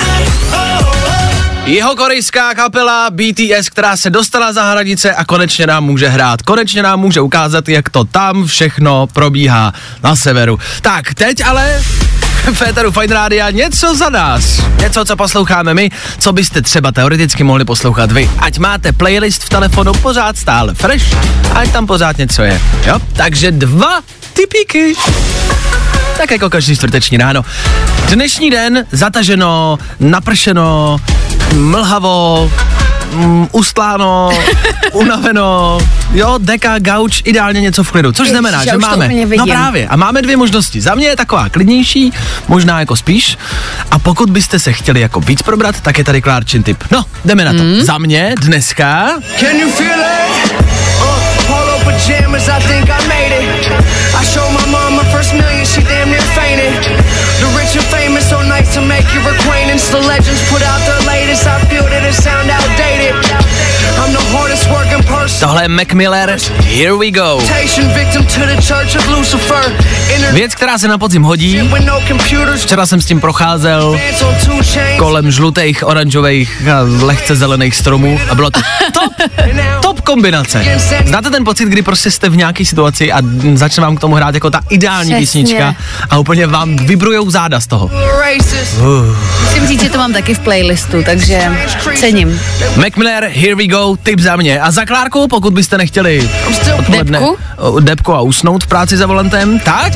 Jeho 1.65 1.95
korejská 1.95 2.53
kapela 2.53 3.09
BTS, 3.09 3.69
která 3.69 3.97
se 3.97 4.09
dostala 4.09 4.53
za 4.53 4.63
hranice 4.63 5.13
a 5.13 5.25
konečně 5.25 5.67
nám 5.67 5.83
může 5.83 6.09
hrát. 6.09 6.41
Konečně 6.41 6.83
nám 6.83 6.99
může 6.99 7.21
ukázat, 7.21 7.69
jak 7.69 7.89
to 7.89 8.03
tam 8.03 8.45
všechno 8.45 9.07
probíhá 9.07 9.73
na 10.03 10.15
severu. 10.15 10.59
Tak, 10.81 11.13
teď 11.13 11.45
ale 11.45 11.81
Féteru 12.53 12.91
Fine 12.91 13.13
Rádia 13.13 13.49
něco 13.49 13.95
za 13.95 14.09
nás. 14.09 14.61
Něco, 14.79 15.05
co 15.05 15.15
posloucháme 15.15 15.73
my, 15.73 15.91
co 16.19 16.33
byste 16.33 16.61
třeba 16.61 16.91
teoreticky 16.91 17.43
mohli 17.43 17.65
poslouchat 17.65 18.11
vy. 18.11 18.29
Ať 18.39 18.57
máte 18.57 18.91
playlist 18.91 19.43
v 19.43 19.49
telefonu 19.49 19.93
pořád 19.93 20.37
stále 20.37 20.73
fresh, 20.73 21.05
ať 21.53 21.71
tam 21.71 21.87
pořád 21.87 22.17
něco 22.17 22.41
je. 22.41 22.61
Jo? 22.85 22.99
Takže 23.13 23.51
dva 23.51 24.01
typíky. 24.33 24.93
Tak 26.17 26.31
jako 26.31 26.49
každý 26.49 26.75
čtvrteční 26.75 27.17
ráno. 27.17 27.45
Dnešní 28.09 28.49
den 28.49 28.85
zataženo, 28.91 29.77
napršeno, 29.99 30.97
mlhavo, 31.53 32.51
mm, 33.13 33.47
ustláno, 33.51 34.29
unaveno, 34.93 35.77
jo, 36.13 36.35
deka, 36.37 36.79
gauč, 36.79 37.21
ideálně 37.25 37.61
něco 37.61 37.83
v 37.83 37.91
klidu, 37.91 38.11
což 38.11 38.27
Ježiš, 38.27 38.31
znamená, 38.31 38.65
že 38.65 38.77
máme, 38.77 39.09
no 39.37 39.45
právě, 39.45 39.87
a 39.87 39.95
máme 39.95 40.21
dvě 40.21 40.37
možnosti. 40.37 40.81
Za 40.81 40.95
mě 40.95 41.07
je 41.07 41.15
taková 41.15 41.49
klidnější, 41.49 42.13
možná 42.47 42.79
jako 42.79 42.95
spíš, 42.95 43.37
a 43.91 43.99
pokud 43.99 44.29
byste 44.29 44.59
se 44.59 44.73
chtěli 44.73 44.99
jako 44.99 45.19
víc 45.19 45.41
probrat, 45.41 45.81
tak 45.81 45.97
je 45.97 46.03
tady 46.03 46.21
Klárčin 46.21 46.63
tip. 46.63 46.83
No, 46.91 47.05
jdeme 47.25 47.45
na 47.45 47.53
to. 47.53 47.59
Hmm? 47.59 47.81
Za 47.83 47.97
mě 47.97 48.35
dneska 48.41 49.09
Can 49.39 49.55
you 49.59 49.69
feel 49.71 49.99
it? 49.99 50.53
Uh, 51.01 51.45
polo 51.47 51.79
pajamas, 51.83 52.47
I 52.47 52.59
think 52.67 52.89
I 52.89 53.07
made 53.07 53.33
it. 53.43 53.71
I 54.21 54.25
showed 54.25 54.51
my 54.51 54.71
mom 54.71 54.93
my 54.95 55.03
first 55.11 55.33
million, 55.33 55.65
she 55.65 55.81
damn 55.81 56.09
near 56.09 56.21
fainted. 56.21 56.73
The 57.39 57.47
rich 57.59 57.75
and 57.75 57.85
famous, 57.85 58.02
your 59.13 59.23
acquaintance. 59.29 59.89
The 59.89 60.01
legends 60.01 60.41
put 60.49 60.61
out 60.65 60.81
the 60.89 60.97
latest, 61.05 61.45
I 61.45 61.61
feel 61.69 61.85
that 61.85 62.03
it 62.03 62.17
sound 62.17 62.49
outdated. 62.49 63.13
I'm 64.01 64.11
the 64.11 64.25
hardest 64.33 64.65
working. 64.73 64.92
Tohle 65.39 65.63
je 65.63 65.67
Mac 65.67 65.87
Miller, 65.93 66.37
Here 66.59 66.93
We 66.93 67.11
Go. 67.11 67.39
Victim 67.93 68.25
to 68.25 68.39
the 68.45 68.61
church 68.67 68.95
of 68.95 69.07
Lucifer. 69.07 69.63
Internet 70.13 70.33
Věc, 70.33 70.55
která 70.55 70.77
se 70.77 70.87
na 70.87 70.97
podzim 70.97 71.23
hodí, 71.23 71.69
no 71.85 71.99
včera 72.55 72.85
jsem 72.85 73.01
s 73.01 73.05
tím 73.05 73.19
procházel 73.19 73.99
kolem 74.97 75.31
žlutých, 75.31 75.87
oranžových 75.87 76.67
a 76.67 77.05
lehce 77.05 77.35
zelených 77.35 77.75
stromů 77.75 78.19
a 78.29 78.35
bylo 78.35 78.51
to 78.51 78.59
top, 78.93 79.13
top 79.81 80.01
kombinace. 80.01 80.65
Znáte 81.05 81.29
ten 81.29 81.43
pocit, 81.43 81.69
kdy 81.69 81.81
prostě 81.81 82.11
jste 82.11 82.29
v 82.29 82.37
nějaké 82.37 82.65
situaci 82.65 83.11
a 83.11 83.17
začne 83.53 83.81
vám 83.81 83.95
k 83.95 83.99
tomu 83.99 84.15
hrát 84.15 84.33
jako 84.33 84.49
ta 84.49 84.59
ideální 84.69 85.09
Přesně. 85.11 85.19
písnička 85.19 85.75
a 86.09 86.17
úplně 86.17 86.47
vám 86.47 86.75
vibrujou 86.75 87.29
záda 87.29 87.59
z 87.59 87.67
toho. 87.67 87.91
Musím 89.43 89.67
říct, 89.67 89.81
že 89.83 89.89
to 89.89 89.97
mám 89.97 90.13
taky 90.13 90.33
v 90.33 90.39
playlistu, 90.39 91.03
takže 91.03 91.51
cením. 91.95 92.39
Mac 92.75 92.95
Miller, 92.95 93.31
Here 93.35 93.55
We 93.55 93.67
Go, 93.67 93.95
tip 94.03 94.19
za 94.19 94.35
mě. 94.35 94.59
A 94.59 94.71
za 94.71 94.85
Klárku, 94.93 95.27
pokud 95.27 95.53
byste 95.53 95.77
nechtěli 95.77 96.29
odpoledne 96.79 97.19
Depku? 97.19 97.37
depku 97.79 98.13
a 98.13 98.21
usnout 98.21 98.63
v 98.63 98.67
práci 98.67 98.97
za 98.97 99.05
volantem, 99.05 99.59
tak. 99.59 99.93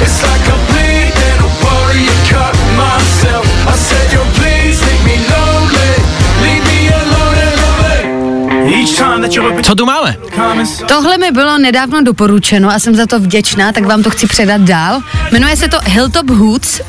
It's 0.00 0.22
like 0.22 0.48
I 0.48 0.58
bleed, 0.72 1.12
I 1.12 1.48
worry, 1.62 2.06
cut 2.28 2.56
myself. 2.76 3.46
I 3.68 3.76
said, 3.76 4.12
yo, 4.12 4.29
co 9.62 9.74
tu 9.74 9.86
máme? 9.86 10.16
Tohle 10.88 11.18
mi 11.18 11.30
bylo 11.30 11.58
nedávno 11.58 12.02
doporučeno 12.02 12.70
a 12.70 12.78
jsem 12.78 12.94
za 12.94 13.06
to 13.06 13.20
vděčná, 13.20 13.72
tak 13.72 13.84
vám 13.84 14.02
to 14.02 14.10
chci 14.10 14.26
předat 14.26 14.60
dál. 14.60 15.00
Jmenuje 15.32 15.56
se 15.56 15.68
to 15.68 15.76
Hilltop 15.84 16.30
Hoods. 16.30 16.80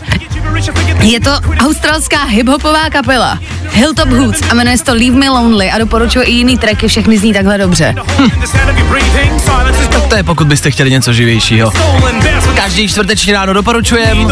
Je 1.00 1.20
to 1.20 1.32
australská 1.60 2.24
hiphopová 2.24 2.90
kapela. 2.90 3.40
Hilltop 3.70 4.10
Hoods 4.10 4.42
a 4.50 4.54
jmenuje 4.54 4.78
se 4.78 4.84
to 4.84 4.94
Leave 4.94 5.18
Me 5.18 5.30
Lonely 5.30 5.72
a 5.72 5.78
doporučuji 5.78 6.22
i 6.22 6.32
jiný 6.32 6.58
tracky, 6.58 6.88
všechny 6.88 7.18
zní 7.18 7.34
takhle 7.34 7.58
dobře. 7.58 7.96
is 8.44 8.52
Tak 9.90 10.06
to 10.10 10.16
je 10.16 10.24
pokud 10.24 10.48
byste 10.48 10.72
chtěli 10.72 10.92
něco 10.92 11.14
živějšího. 11.14 11.72
Každý 12.56 12.88
čtvrteční 12.88 13.34
ráno 13.34 13.54
doporučujem 13.54 14.28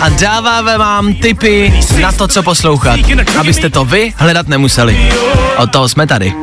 a 0.00 0.08
dáváme 0.08 0.78
vám 0.78 1.14
tipy 1.14 1.84
na 2.00 2.12
to, 2.12 2.28
co 2.28 2.42
poslouchat, 2.42 3.00
abyste 3.38 3.70
to 3.70 3.84
vy 3.84 4.14
hledat 4.16 4.48
nemuseli. 4.48 5.12
Od 5.56 5.70
toho 5.70 5.88
jsme 5.88 6.06
tady. 6.06 6.34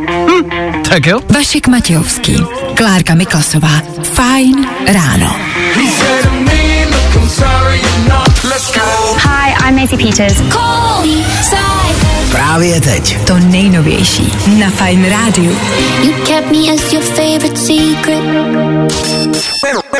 Tak 0.89 1.05
jo? 1.05 1.19
Vašek 1.33 1.67
Matějovský, 1.67 2.43
Klárka 2.73 3.13
Miklasová, 3.15 3.81
Fine 4.03 4.67
ráno. 4.93 5.35
He 5.73 5.91
said 5.91 6.23
to 6.23 6.31
me, 6.31 6.85
look, 6.85 7.15
I'm 7.15 7.29
sorry, 7.29 7.79
I'm 7.79 8.07
not. 8.09 8.43
Let's 8.43 8.71
go. 8.75 8.81
Hi, 9.17 9.53
I'm 9.67 9.75
Maisie 9.75 9.97
Peters. 9.97 10.33
Call 10.51 11.05
me 11.05 11.23
side. 11.43 12.07
Právě 12.31 12.81
teď. 12.81 13.25
To 13.27 13.39
nejnovější 13.39 14.33
na 14.59 14.69
Fine 14.69 15.09
rádiu. 15.09 15.57
You 16.03 16.13
kept 16.25 16.51
me 16.51 16.73
as 16.73 16.93
your 16.93 17.03
favorite 17.03 17.57
secret. 17.57 18.23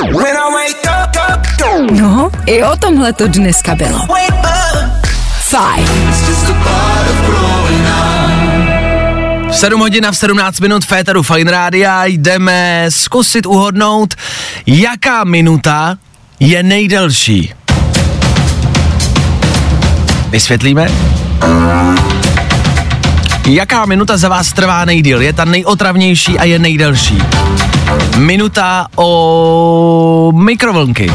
When 0.02 0.38
I 0.38 0.50
wake 0.54 0.90
up, 1.04 1.16
up, 1.34 1.92
No, 1.92 2.30
i 2.46 2.64
o 2.64 2.76
tomhle 2.76 3.14
to 3.14 3.28
dneska 3.28 3.76
bylo. 3.76 4.00
Fajn. 5.50 5.86
7 9.60 9.80
hodin 9.80 10.06
a 10.06 10.12
v 10.12 10.18
17 10.18 10.60
minut 10.60 10.86
Féteru 10.86 11.24
Fine 11.24 11.52
Rádia 11.52 12.06
jdeme 12.06 12.86
zkusit 12.90 13.46
uhodnout, 13.46 14.14
jaká 14.66 15.24
minuta 15.24 15.98
je 16.40 16.64
nejdelší. 16.64 17.54
Vysvětlíme? 20.30 20.92
Jaká 23.46 23.86
minuta 23.86 24.18
za 24.18 24.30
vás 24.30 24.54
trvá 24.54 24.86
nejdíl? 24.86 25.22
Je 25.22 25.34
ta 25.34 25.46
nejotravnější 25.46 26.40
a 26.40 26.44
je 26.44 26.60
nejdelší? 26.60 27.18
Minuta 28.18 28.88
o 28.96 30.32
mikrovlnky. 30.36 31.12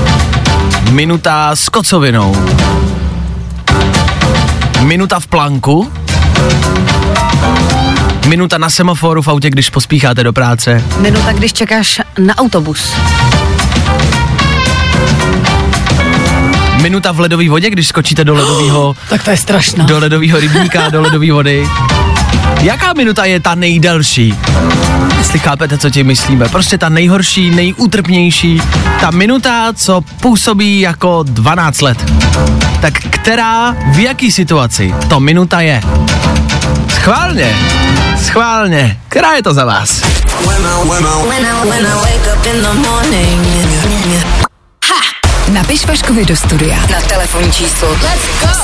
Minuta 0.91 1.57
s 1.57 1.69
kocovinou. 1.69 2.37
Minuta 4.81 5.21
v 5.21 5.27
planku. 5.27 5.93
Minuta 8.29 8.59
na 8.59 8.71
semaforu 8.71 9.23
v 9.23 9.29
autě, 9.29 9.51
když 9.51 9.71
pospícháte 9.71 10.25
do 10.25 10.33
práce. 10.33 10.85
Minuta, 10.99 11.33
když 11.33 11.53
čekáš 11.53 12.01
na 12.19 12.39
autobus. 12.39 12.93
Minuta 16.83 17.13
v 17.13 17.21
ledové 17.21 17.49
vodě, 17.49 17.71
když 17.71 17.89
skočíte 17.89 18.25
do 18.25 18.35
ledového 18.35 18.97
Tak 19.09 19.25
to 19.25 19.31
je 19.31 19.37
strašná. 19.37 19.85
do 19.85 19.99
ledového 19.99 20.41
rybníka, 20.41 20.89
do 20.91 21.01
ledové 21.03 21.33
vody. 21.33 21.69
Jaká 22.61 22.93
minuta 22.93 23.25
je 23.25 23.41
ta 23.41 23.55
nejdelší? 23.55 24.35
Jestli 25.19 25.39
chápete, 25.39 25.79
co 25.79 25.91
tím 25.91 26.07
myslíme. 26.07 26.49
Prostě 26.49 26.79
ta 26.79 26.89
nejhorší, 26.89 27.51
nejútrpnější. 27.51 28.63
Ta 29.01 29.11
minuta, 29.11 29.73
co 29.75 30.01
působí 30.21 30.81
jako 30.81 31.23
12 31.23 31.81
let. 31.81 32.13
Tak 32.81 32.95
která, 32.95 33.77
v 33.93 33.99
jaký 33.99 34.33
situaci 34.33 34.95
to 35.09 35.21
minuta 35.21 35.61
je? 35.61 35.81
Schválně, 36.95 37.57
schválně. 38.25 39.01
Která 39.09 39.33
je 39.33 39.43
to 39.43 39.55
za 39.55 39.65
vás? 39.65 40.03
Napiš 45.53 45.87
Vaškovi 45.87 46.25
do 46.25 46.37
studia 46.37 46.77
na 46.91 47.01
telefonní 47.01 47.53
číslo 47.53 47.97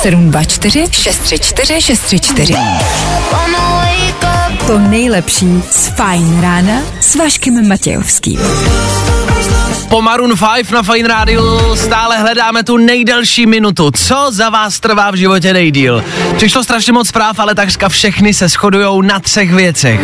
724 0.03 0.85
634 0.93 1.81
634. 1.81 2.55
To 4.67 4.79
nejlepší 4.79 5.63
z 5.71 5.87
Fajn 5.89 6.41
rána 6.41 6.83
s 7.01 7.15
Vaškem 7.15 7.69
Matějovským. 7.69 8.41
Po 9.91 10.03
Maroon 10.03 10.35
5 10.37 10.71
na 10.71 10.83
Fine 10.83 11.09
Radio 11.09 11.77
stále 11.77 12.19
hledáme 12.19 12.65
tu 12.65 12.77
nejdelší 12.77 13.47
minutu. 13.47 13.91
Co 13.91 14.27
za 14.31 14.51
vás 14.51 14.81
trvá 14.81 15.11
v 15.11 15.15
životě 15.15 15.53
nejdíl? 15.53 16.05
Přišlo 16.37 16.65
strašně 16.65 16.93
moc 16.93 17.09
zpráv, 17.09 17.39
ale 17.39 17.55
takřka 17.55 17.89
všechny 17.89 18.35
se 18.35 18.49
shodujou 18.49 19.03
na 19.03 19.21
třech 19.21 19.53
věcech. 19.53 20.01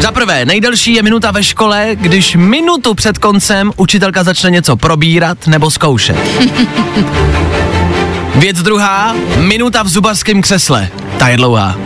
Za 0.00 0.12
prvé, 0.12 0.44
nejdelší 0.44 0.94
je 0.94 1.02
minuta 1.02 1.30
ve 1.30 1.44
škole, 1.44 1.90
když 1.94 2.36
minutu 2.36 2.94
před 2.94 3.18
koncem 3.18 3.72
učitelka 3.76 4.24
začne 4.24 4.50
něco 4.50 4.76
probírat 4.76 5.46
nebo 5.46 5.70
zkoušet. 5.70 6.16
Věc 8.34 8.62
druhá, 8.62 9.14
minuta 9.36 9.82
v 9.82 9.88
zubařském 9.88 10.42
křesle. 10.42 10.88
Ta 11.18 11.28
je 11.28 11.36
dlouhá. 11.36 11.76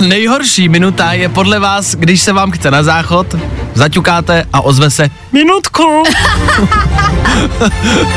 Nejhorší 0.00 0.68
minuta 0.68 1.12
je 1.12 1.28
podle 1.28 1.58
vás, 1.58 1.94
když 1.94 2.20
se 2.20 2.32
vám 2.32 2.50
chce 2.50 2.70
na 2.70 2.82
záchod, 2.82 3.34
zaťukáte 3.74 4.46
a 4.52 4.60
ozve 4.60 4.90
se 4.90 5.10
minutku. 5.32 6.02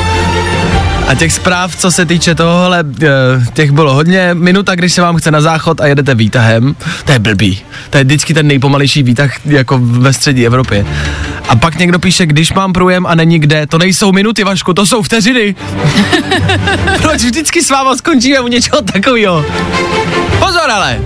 A 1.12 1.15
těch 1.15 1.34
zpráv, 1.34 1.75
co 1.75 1.91
se 1.91 2.06
týče 2.06 2.36
tohohle, 2.36 2.84
eh, 3.03 3.08
těch 3.53 3.72
bylo 3.72 3.94
hodně. 3.94 4.30
Minuta, 4.34 4.75
když 4.75 4.94
se 4.94 5.01
vám 5.01 5.18
chce 5.18 5.32
na 5.32 5.41
záchod 5.41 5.82
a 5.82 5.86
jedete 5.86 6.15
výtahem, 6.15 6.75
to 7.06 7.12
je 7.12 7.20
blbý. 7.20 7.62
To 7.89 7.98
je 7.98 8.03
vždycky 8.03 8.34
ten 8.34 8.48
nejpomalejší 8.48 9.03
výtah 9.03 9.46
jako 9.46 9.80
ve 9.82 10.13
střední 10.13 10.46
Evropě. 10.46 10.86
A 11.50 11.56
pak 11.56 11.80
někdo 11.80 12.00
píše, 12.00 12.25
když 12.25 12.53
mám 12.53 12.74
průjem 12.74 13.06
a 13.06 13.15
není 13.15 13.39
kde, 13.39 13.68
to 13.68 13.77
nejsou 13.77 14.12
minuty, 14.12 14.44
Vašku, 14.44 14.74
to 14.74 14.86
jsou 14.86 15.01
vteřiny. 15.01 15.56
Proč 17.01 17.24
vždycky 17.24 17.63
s 17.63 17.70
váma 17.70 17.96
skončíme 17.96 18.39
u 18.39 18.48
něčeho 18.48 18.82
takového? 18.82 19.46
Pozor 20.39 20.72
ale, 20.72 21.00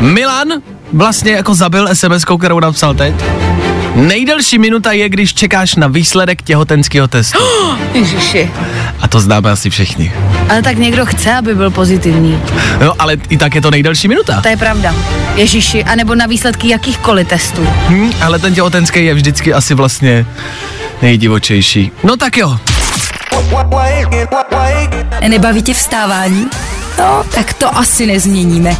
Milan 0.00 0.48
vlastně 0.92 1.32
jako 1.32 1.54
zabil 1.54 1.88
sms 1.94 2.24
kterou 2.38 2.60
napsal 2.60 2.94
teď. 2.94 3.14
Nejdelší 3.96 4.58
minuta 4.58 4.92
je, 4.92 5.08
když 5.08 5.34
čekáš 5.34 5.74
na 5.74 5.86
výsledek 5.86 6.42
těhotenského 6.42 7.08
testu. 7.08 7.38
Ježiši. 7.94 8.50
A 9.00 9.08
to 9.08 9.20
známe 9.20 9.50
asi 9.50 9.70
všichni. 9.70 10.12
Ale 10.48 10.62
tak 10.62 10.78
někdo 10.78 11.06
chce, 11.06 11.34
aby 11.34 11.54
byl 11.54 11.70
pozitivní. 11.70 12.42
No, 12.80 12.94
ale 12.98 13.16
i 13.28 13.36
tak 13.36 13.54
je 13.54 13.60
to 13.60 13.70
nejdelší 13.70 14.08
minuta. 14.08 14.40
To 14.40 14.48
je 14.48 14.56
pravda. 14.56 14.94
Ježiši, 15.34 15.84
anebo 15.84 16.14
na 16.14 16.26
výsledky 16.26 16.68
jakýchkoliv 16.68 17.28
testů. 17.28 17.66
Hm, 17.88 18.12
ale 18.20 18.38
ten 18.38 18.54
těhotenský 18.54 19.04
je 19.04 19.14
vždycky 19.14 19.54
asi 19.54 19.74
vlastně 19.74 20.26
nejdivočejší. 21.02 21.92
No 22.02 22.16
tak 22.16 22.36
jo. 22.36 22.58
Nebaví 25.28 25.62
tě 25.62 25.74
vstávání? 25.74 26.46
No, 26.98 27.24
tak 27.34 27.52
to 27.52 27.76
asi 27.78 28.06
nezměníme. 28.06 28.76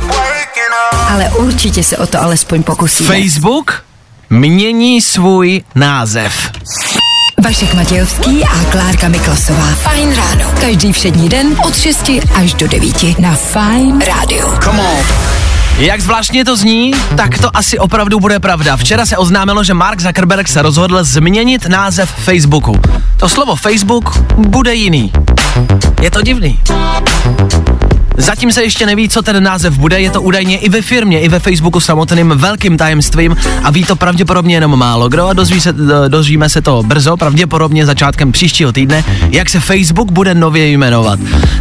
Ale 1.08 1.30
určitě 1.30 1.82
se 1.82 1.96
o 1.96 2.06
to 2.06 2.23
alespoň 2.23 2.62
pokusíme. 2.62 3.08
Facebook 3.08 3.86
mění 4.30 5.02
svůj 5.02 5.62
název. 5.75 6.50
Vašek 7.45 7.75
Matějovský 7.75 8.45
a 8.45 8.71
Klárka 8.71 9.09
Miklasová. 9.09 9.66
Fajn 9.66 10.14
ráno. 10.16 10.53
Každý 10.61 10.92
všední 10.92 11.29
den 11.29 11.46
od 11.64 11.77
6 11.77 12.11
až 12.35 12.55
do 12.55 12.68
9 12.68 13.18
na 13.18 13.35
Fajn 13.35 14.00
rádiu. 14.00 14.48
Jak 15.79 16.00
zvláštně 16.00 16.44
to 16.44 16.57
zní, 16.57 16.92
tak 17.16 17.38
to 17.38 17.57
asi 17.57 17.79
opravdu 17.79 18.20
bude 18.20 18.38
pravda. 18.38 18.77
Včera 18.77 19.07
se 19.07 19.16
oznámilo, 19.16 19.64
že 19.64 19.74
Mark 19.74 20.00
Zuckerberg 20.00 20.48
se 20.48 20.62
rozhodl 20.62 21.05
změnit 21.05 21.66
název 21.66 22.11
Facebooku. 22.11 22.81
To 23.16 23.29
slovo 23.29 23.57
Facebook 23.57 24.18
bude 24.37 24.74
jiný. 24.74 25.12
Je 26.03 26.11
to 26.11 26.22
divný. 26.22 26.59
Zatím 28.16 28.52
se 28.52 28.62
ještě 28.62 28.87
neví, 28.87 29.09
co 29.09 29.22
ten 29.22 29.42
název 29.42 29.79
bude, 29.79 30.00
je 30.00 30.11
to 30.11 30.22
údajně 30.22 30.59
i 30.59 30.68
ve 30.68 30.83
firmě, 30.83 31.20
i 31.20 31.29
ve 31.29 31.38
Facebooku 31.38 31.81
samotným 31.81 32.33
velkým 32.37 32.76
tajemstvím 32.76 33.37
a 33.62 33.70
ví 33.70 33.85
to 33.85 33.96
pravděpodobně 33.96 34.57
jenom 34.57 34.79
málo 34.79 35.09
kdo 35.09 35.26
a 35.26 35.33
dozví 35.33 35.61
se, 35.61 35.74
dozvíme 36.09 36.48
se 36.48 36.62
to 36.62 36.83
brzo, 36.87 37.16
pravděpodobně 37.16 37.87
začátkem 37.87 38.33
příštího 38.33 38.72
týdne, 38.72 39.05
jak 39.31 39.50
se 39.50 39.61
Facebook 39.61 40.12
bude 40.12 40.35
nově 40.35 40.68
jmenovat. 40.68 41.20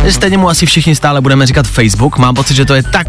Stejně 0.10 0.38
mu 0.38 0.50
asi 0.50 0.66
všichni 0.66 0.96
stále 0.96 1.22
budeme 1.22 1.46
říkat 1.46 1.68
Facebook, 1.68 2.18
mám 2.18 2.36
pocit, 2.36 2.56
že 2.56 2.66
to 2.66 2.76
je 2.76 2.84
tak, 2.84 3.08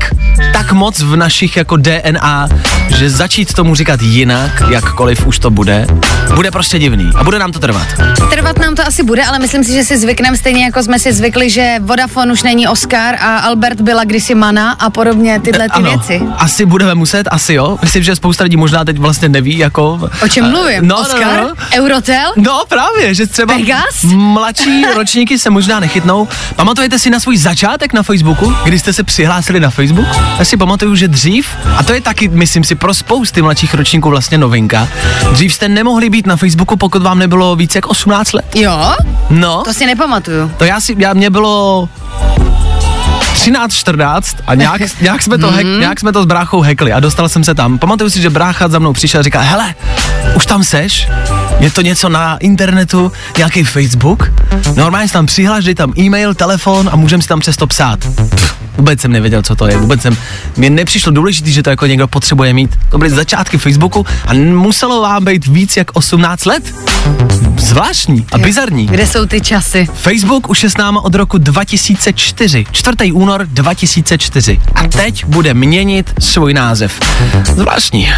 tak 0.53 0.73
moc 0.73 1.01
v 1.01 1.17
našich 1.17 1.57
jako 1.57 1.77
DNA, 1.77 2.49
že 2.97 3.11
začít 3.11 3.55
tomu 3.55 3.75
říkat 3.75 4.03
jinak, 4.03 4.63
jakkoliv 4.71 5.27
už 5.27 5.39
to 5.39 5.51
bude, 5.51 5.87
bude 6.35 6.51
prostě 6.51 6.79
divný 6.79 7.11
a 7.15 7.25
bude 7.25 7.39
nám 7.39 7.53
to 7.53 7.59
trvat. 7.59 7.87
Trvat 8.31 8.59
nám 8.59 8.75
to 8.75 8.87
asi 8.87 9.03
bude, 9.03 9.25
ale 9.25 9.39
myslím 9.39 9.65
si, 9.65 9.73
že 9.73 9.85
si 9.85 9.99
zvykneme 9.99 10.37
stejně 10.37 10.65
jako 10.65 10.83
jsme 10.83 10.99
si 10.99 11.13
zvykli, 11.13 11.51
že 11.51 11.77
Vodafone 11.81 12.33
už 12.33 12.43
není 12.43 12.69
Oscar 12.69 13.15
a 13.21 13.36
Albert 13.39 13.81
byla 13.81 14.05
kdysi 14.05 14.35
Mana 14.35 14.71
a 14.73 14.91
podobně 14.91 15.41
tyhle 15.41 15.65
ty 15.65 15.71
ano, 15.71 15.91
věci. 15.91 16.23
asi 16.37 16.67
budeme 16.67 16.95
muset, 16.95 17.29
asi 17.31 17.55
jo. 17.55 17.79
Myslím, 17.83 18.03
že 18.03 18.17
spousta 18.17 18.45
lidí 18.45 18.57
možná 18.57 18.85
teď 18.85 18.99
vlastně 18.99 19.29
neví, 19.29 19.59
jako... 19.59 20.11
O 20.25 20.29
čem 20.29 20.51
mluvím? 20.51 20.87
No, 20.89 21.01
Oscar? 21.01 21.41
no, 21.41 21.49
no. 21.49 21.55
Eurotel? 21.75 22.33
No 22.37 22.61
právě, 22.69 23.15
že 23.15 23.27
třeba 23.27 23.55
Vegas? 23.57 24.03
mladší 24.15 24.85
ročníky 24.95 25.39
se 25.39 25.51
možná 25.51 25.81
nechytnou. 25.81 26.29
Pamatujete 26.57 26.99
si 26.99 27.11
na 27.11 27.21
svůj 27.21 27.37
začátek 27.37 27.93
na 27.93 28.03
Facebooku, 28.03 28.55
kdy 28.65 28.79
jste 28.79 28.93
se 28.93 29.03
přihlásili 29.03 29.61
na 29.61 29.71
Facebook? 29.71 30.07
Já 30.39 30.45
si 30.45 30.57
pamatuju, 30.57 30.95
že 30.95 31.09
dřív, 31.09 31.49
a 31.79 31.83
to 31.83 31.93
je 31.93 32.01
taky, 32.01 32.29
myslím 32.29 32.65
si, 32.65 32.75
pro 32.75 32.95
spousty 32.95 33.43
mladších 33.43 33.75
ročníků 33.75 34.09
vlastně 34.11 34.39
novinka, 34.39 34.89
dřív 35.33 35.55
jste 35.55 35.69
nemohli 35.69 36.11
být 36.11 36.27
na 36.27 36.37
Facebooku, 36.37 36.77
pokud 36.77 37.03
vám 37.03 37.19
nebylo 37.19 37.57
více 37.57 37.79
jak 37.79 37.87
18 37.87 38.33
let. 38.33 38.45
Jo? 38.55 38.95
No, 39.31 39.63
To 39.65 39.73
si 39.75 39.87
nepamatuju. 39.87 40.51
to 40.57 40.65
já 40.65 40.81
si, 40.81 40.95
já, 40.99 41.13
mě 41.15 41.31
bylo 41.31 41.89
13, 43.37 43.75
14 43.75 44.37
a 44.47 44.55
nějak, 44.55 44.81
nějak, 45.01 45.23
jsme 45.23 45.39
to 45.39 45.51
hack, 45.51 45.65
nějak 45.65 46.01
jsme 46.01 46.13
to 46.13 46.23
s 46.23 46.27
bráchou 46.27 46.61
hackli 46.61 46.93
a 46.93 47.01
dostal 47.01 47.29
jsem 47.29 47.45
se 47.45 47.55
tam. 47.55 47.79
Pamatuju 47.79 48.11
si, 48.11 48.23
že 48.23 48.31
brácha 48.31 48.69
za 48.69 48.79
mnou 48.79 48.93
přišel 48.93 49.21
a 49.21 49.23
říkal, 49.23 49.43
hele, 49.45 49.75
už 50.37 50.47
tam 50.47 50.65
seš? 50.65 51.09
Je 51.59 51.71
to 51.71 51.81
něco 51.81 52.09
na 52.09 52.37
internetu, 52.37 53.13
nějaký 53.39 53.65
Facebook? 53.65 54.33
Normálně 54.75 55.09
tam 55.09 55.27
přihláš, 55.27 55.65
dej 55.65 55.75
tam 55.75 55.93
e-mail, 55.99 56.35
telefon 56.35 56.91
a 56.93 56.97
můžeme 56.97 57.23
si 57.23 57.29
tam 57.29 57.41
přes 57.41 57.57
to 57.57 57.67
psát. 57.67 58.01
Pff, 58.31 58.57
vůbec 58.77 59.01
jsem 59.01 59.13
nevěděl, 59.13 59.43
co 59.43 59.57
to 59.57 59.67
je, 59.67 59.77
vůbec 59.77 60.03
jsem, 60.03 60.17
mně 60.57 60.71
nepřišlo 60.71 61.13
důležité, 61.13 61.51
že 61.51 61.63
to 61.63 61.71
jako 61.71 61.87
někdo 61.87 62.09
potřebuje 62.09 62.53
mít. 62.53 62.79
To 62.91 62.99
byly 62.99 63.11
začátky 63.11 63.59
Facebooku 63.59 64.07
a 64.27 64.35
muselo 64.35 65.01
vám 65.01 65.25
být 65.25 65.47
víc 65.47 65.77
jak 65.77 65.91
18 65.97 66.45
let? 66.47 66.75
Zvláštní 67.59 68.27
a 68.33 68.39
bizarní. 68.39 68.87
Kde 68.87 69.07
jsou 69.07 69.27
ty 69.27 69.41
časy? 69.41 69.87
Facebook 69.95 70.51
už 70.51 70.63
je 70.63 70.71
s 70.71 70.77
náma 70.77 71.01
od 71.01 71.15
roku 71.15 71.39
2004, 71.39 72.65
4. 72.73 73.13
únor 73.13 73.47
2004. 73.47 74.61
A 74.75 74.89
teď 74.89 75.25
bude 75.25 75.55
měnit 75.55 76.13
svůj 76.19 76.55
název. 76.55 77.01
Zvláštní. 77.45 78.13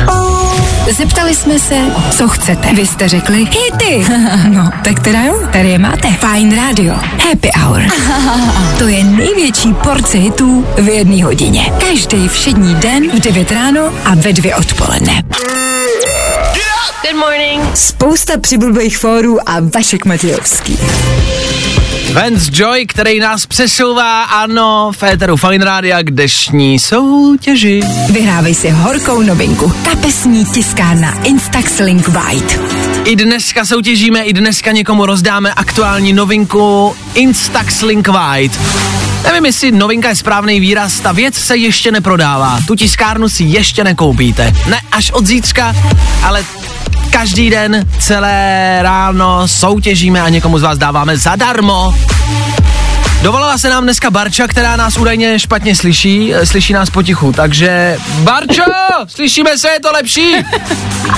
Zeptali 0.97 1.35
jsme 1.35 1.59
se, 1.59 1.75
co 2.11 2.29
chcete. 2.29 2.75
Vy 2.75 2.87
jste 2.87 3.09
řekli 3.09 3.39
hity. 3.39 4.07
no, 4.49 4.71
tak 4.85 5.01
teda 5.01 5.23
jo, 5.23 5.49
tady 5.53 5.69
je 5.69 5.79
máte. 5.79 6.13
Fajn 6.13 6.57
Radio. 6.57 6.95
Happy 6.95 7.51
Hour. 7.59 7.83
to 8.79 8.89
je 8.89 9.05
největší 9.05 9.75
porce 9.75 10.19
hitů 10.19 10.48
v 10.79 10.89
jedné 10.89 11.25
hodině. 11.25 11.73
Každý 11.89 12.29
všední 12.29 12.75
den 12.75 13.11
v 13.11 13.21
9 13.21 13.53
ráno 13.53 13.93
a 14.05 14.15
ve 14.15 14.33
2 14.33 14.57
odpoledne. 14.57 15.23
Good 17.03 17.17
morning. 17.21 17.63
Spousta 17.75 18.39
přibulbých 18.41 18.99
fórů 18.99 19.49
a 19.49 19.57
Vašek 19.75 20.05
Matějovský. 20.05 20.79
Vance 22.13 22.51
Joy, 22.55 22.87
který 22.87 23.21
nás 23.21 23.47
přesouvá, 23.47 24.23
ano, 24.23 24.93
v 24.97 25.03
éteru 25.03 25.37
Fine 25.37 25.65
Rádia 25.65 26.03
k 26.03 26.11
dnešní 26.11 26.79
soutěži. 26.79 27.81
Vyhrávej 28.11 28.55
si 28.55 28.71
horkou 28.71 29.23
novinku. 29.23 29.73
Kapesní 29.85 30.45
tiskárna 30.45 31.23
Instax 31.25 31.79
Link 31.79 32.09
White. 32.09 32.78
I 33.05 33.17
dneska 33.17 33.65
soutěžíme, 33.65 34.21
i 34.21 34.33
dneska 34.33 34.73
někomu 34.73 35.07
rozdáme 35.07 35.55
aktuální 35.55 36.13
novinku 36.13 36.97
Instax 37.15 37.83
Link 37.83 38.09
White. 38.09 38.61
Nevím, 39.25 39.47
jestli 39.47 39.73
novinka 39.73 40.09
je 40.09 40.17
správný 40.17 40.61
výraz, 40.61 41.01
ta 41.01 41.13
věc 41.13 41.35
se 41.35 41.57
ještě 41.57 41.93
neprodává. 41.93 42.59
Tu 42.67 42.75
tiskárnu 42.75 43.29
si 43.29 43.45
ještě 43.45 43.85
nekoupíte. 43.85 44.55
Ne 44.67 44.81
až 44.93 45.11
od 45.11 45.27
zítřka, 45.27 45.77
ale 46.23 46.45
každý 47.11 47.51
den, 47.51 47.89
celé 47.99 48.79
ráno 48.83 49.49
soutěžíme 49.49 50.23
a 50.23 50.29
někomu 50.29 50.59
z 50.59 50.63
vás 50.63 50.79
dáváme 50.79 51.17
zadarmo. 51.17 51.95
Dovolala 53.23 53.59
se 53.59 53.69
nám 53.69 53.83
dneska 53.83 54.11
Barča, 54.11 54.47
která 54.47 54.77
nás 54.77 54.97
údajně 54.97 55.39
špatně 55.39 55.77
slyší, 55.77 56.35
eh, 56.35 56.47
slyší 56.47 56.73
nás 56.73 56.91
potichu, 56.91 57.33
takže 57.33 57.97
Barčo, 58.19 58.63
slyšíme 59.07 59.59
se, 59.59 59.69
je 59.69 59.81
to 59.81 59.93
lepší? 59.93 60.35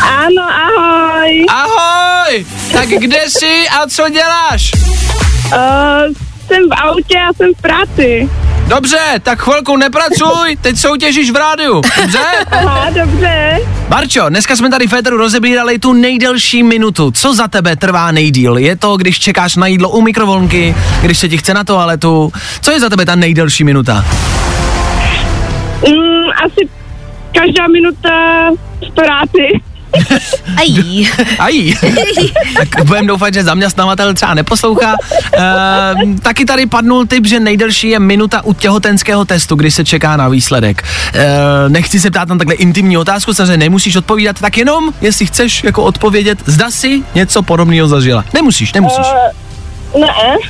Ano, 0.02 0.42
ahoj. 0.42 1.46
Ahoj, 1.48 2.46
tak 2.72 2.88
kde 2.88 3.18
jsi 3.28 3.66
a 3.68 3.86
co 3.86 4.08
děláš? 4.08 4.70
Uh, 4.74 6.14
jsem 6.46 6.68
v 6.68 6.72
autě 6.72 7.18
a 7.30 7.32
jsem 7.32 7.54
v 7.54 7.62
práci. 7.62 8.28
Dobře, 8.70 8.98
tak 9.22 9.42
chvilku 9.42 9.76
nepracuj, 9.76 10.56
teď 10.60 10.78
soutěžíš 10.78 11.30
v 11.30 11.36
rádiu, 11.36 11.82
dobře? 12.00 12.18
Aha, 12.50 12.90
dobře. 12.90 13.58
Barčo, 13.88 14.28
dneska 14.28 14.56
jsme 14.56 14.70
tady 14.70 14.86
Féteru 14.86 15.16
rozebírali 15.16 15.78
tu 15.78 15.92
nejdelší 15.92 16.62
minutu. 16.62 17.10
Co 17.10 17.34
za 17.34 17.48
tebe 17.48 17.76
trvá 17.76 18.10
nejdíl? 18.10 18.58
Je 18.58 18.76
to, 18.76 18.96
když 18.96 19.18
čekáš 19.18 19.56
na 19.56 19.66
jídlo 19.66 19.88
u 19.88 20.00
mikrovlnky, 20.00 20.74
když 21.02 21.18
se 21.18 21.28
ti 21.28 21.38
chce 21.38 21.54
na 21.54 21.64
toaletu? 21.64 22.32
Co 22.60 22.70
je 22.70 22.80
za 22.80 22.88
tebe 22.88 23.06
ta 23.06 23.14
nejdelší 23.14 23.64
minuta? 23.64 24.04
Mm, 25.88 26.30
asi 26.44 26.68
každá 27.34 27.68
minuta 27.68 28.10
v 28.80 29.69
práci. 29.90 30.36
Aj. 30.56 30.70
Aj. 31.38 31.74
tak 32.56 32.84
budeme 32.84 33.06
doufat, 33.06 33.34
že 33.34 33.44
zaměstnavatel 33.44 34.14
třeba 34.14 34.34
neposlouchá. 34.34 34.94
Ehm, 35.32 36.18
taky 36.18 36.44
tady 36.44 36.66
padnul 36.66 37.06
tip, 37.06 37.26
že 37.26 37.40
nejdelší 37.40 37.88
je 37.88 37.98
minuta 37.98 38.44
u 38.44 38.54
těhotenského 38.54 39.24
testu, 39.24 39.54
kdy 39.54 39.70
se 39.70 39.84
čeká 39.84 40.16
na 40.16 40.28
výsledek. 40.28 40.84
Ehm, 41.12 41.72
nechci 41.72 42.00
se 42.00 42.10
ptát 42.10 42.28
na 42.28 42.38
takhle 42.38 42.54
intimní 42.54 42.96
otázku, 42.98 43.34
samozřejmě 43.34 43.56
nemusíš 43.56 43.96
odpovídat, 43.96 44.40
tak 44.40 44.56
jenom, 44.56 44.92
jestli 45.00 45.26
chceš 45.26 45.64
jako 45.64 45.82
odpovědět, 45.82 46.38
zda 46.46 46.70
si 46.70 47.02
něco 47.14 47.42
podobného 47.42 47.88
zažila. 47.88 48.24
Nemusíš, 48.34 48.72
nemusíš. 48.72 49.06
Uh, 49.06 49.49
ne, 50.00 50.06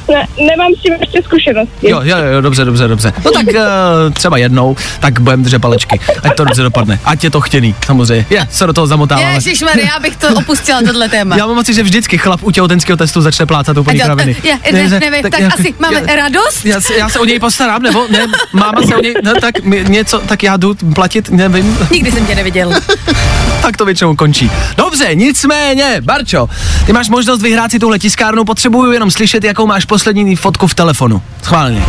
ne, 0.09 0.27
nemám 0.51 0.73
s 0.79 0.83
tím 0.83 0.95
ještě 1.01 1.23
zkušenosti. 1.23 1.91
Jo, 1.91 2.01
jo, 2.05 2.17
jo, 2.35 2.41
dobře, 2.41 2.65
dobře, 2.65 2.89
dobře. 2.89 3.13
No 3.25 3.31
tak 3.31 3.47
uh, 3.47 4.13
třeba 4.13 4.37
jednou, 4.37 4.77
tak 5.01 5.21
budeme 5.21 5.43
držet 5.43 5.59
palečky. 5.59 6.01
Ať 6.23 6.37
to 6.37 6.45
dobře 6.45 6.63
dopadne. 6.63 6.99
Ať 7.05 7.25
je 7.25 7.31
to 7.31 7.41
chtěný, 7.41 7.75
samozřejmě. 7.87 8.27
Je, 8.31 8.47
se 8.51 8.67
do 8.67 8.73
toho 8.73 8.87
zamotáváme. 8.87 9.33
Ježišmarja, 9.35 9.87
já 9.87 9.99
bych 10.01 10.17
to 10.17 10.27
opustila, 10.35 10.81
tohle 10.87 11.09
téma. 11.09 11.37
Já 11.37 11.47
mám 11.47 11.57
pocit, 11.57 11.75
že 11.75 11.83
vždycky 11.83 12.19
chlap 12.19 12.41
u 12.43 12.51
těhotenského 12.51 12.97
testu 12.97 13.21
začne 13.21 13.47
plácat 13.47 13.77
úplně 13.77 14.01
kraviny. 14.01 14.37
eh, 14.45 14.49
já, 14.49 14.59
ne, 14.73 15.01
nevím, 15.01 15.23
tak, 15.23 15.41
asi 15.59 15.75
máme 15.79 16.01
radost? 16.17 16.65
Já, 16.65 16.81
se- 16.81 16.95
já 16.97 17.09
se 17.09 17.19
o 17.19 17.25
něj 17.25 17.39
postarám, 17.39 17.83
nebo 17.83 18.07
ne, 18.11 18.27
máma 18.53 18.83
se 18.83 18.97
o 18.97 19.01
něj, 19.01 19.15
no, 19.25 19.33
tak 19.41 19.63
mi- 19.65 19.85
něco, 19.89 20.19
tak 20.19 20.43
já 20.43 20.57
jdu 20.57 20.75
platit, 20.95 21.31
nevím, 21.31 21.79
Nikdy 21.93 22.13
jsem 22.13 22.27
tě 22.27 22.35
neviděl. 22.35 22.73
tak 23.63 23.77
to 23.77 23.85
většinou 23.85 24.17
končí. 24.17 24.51
Dobře, 24.77 25.15
nicméně, 25.15 25.97
Barčo, 26.01 26.49
ty 26.87 26.93
máš 26.93 27.09
možnost 27.09 27.43
vyhrát 27.43 27.71
si 27.71 27.79
tuhle 27.79 27.99
tiskárnu, 27.99 28.45
potřebuju 28.45 28.93
jenom 28.93 29.11
slyšet, 29.11 29.30
jakou 29.45 29.67
máš 29.67 29.85
poslední 29.85 30.37
fotku 30.37 30.67
v 30.67 30.75
telefonu. 30.75 31.23
Schválně. 31.43 31.83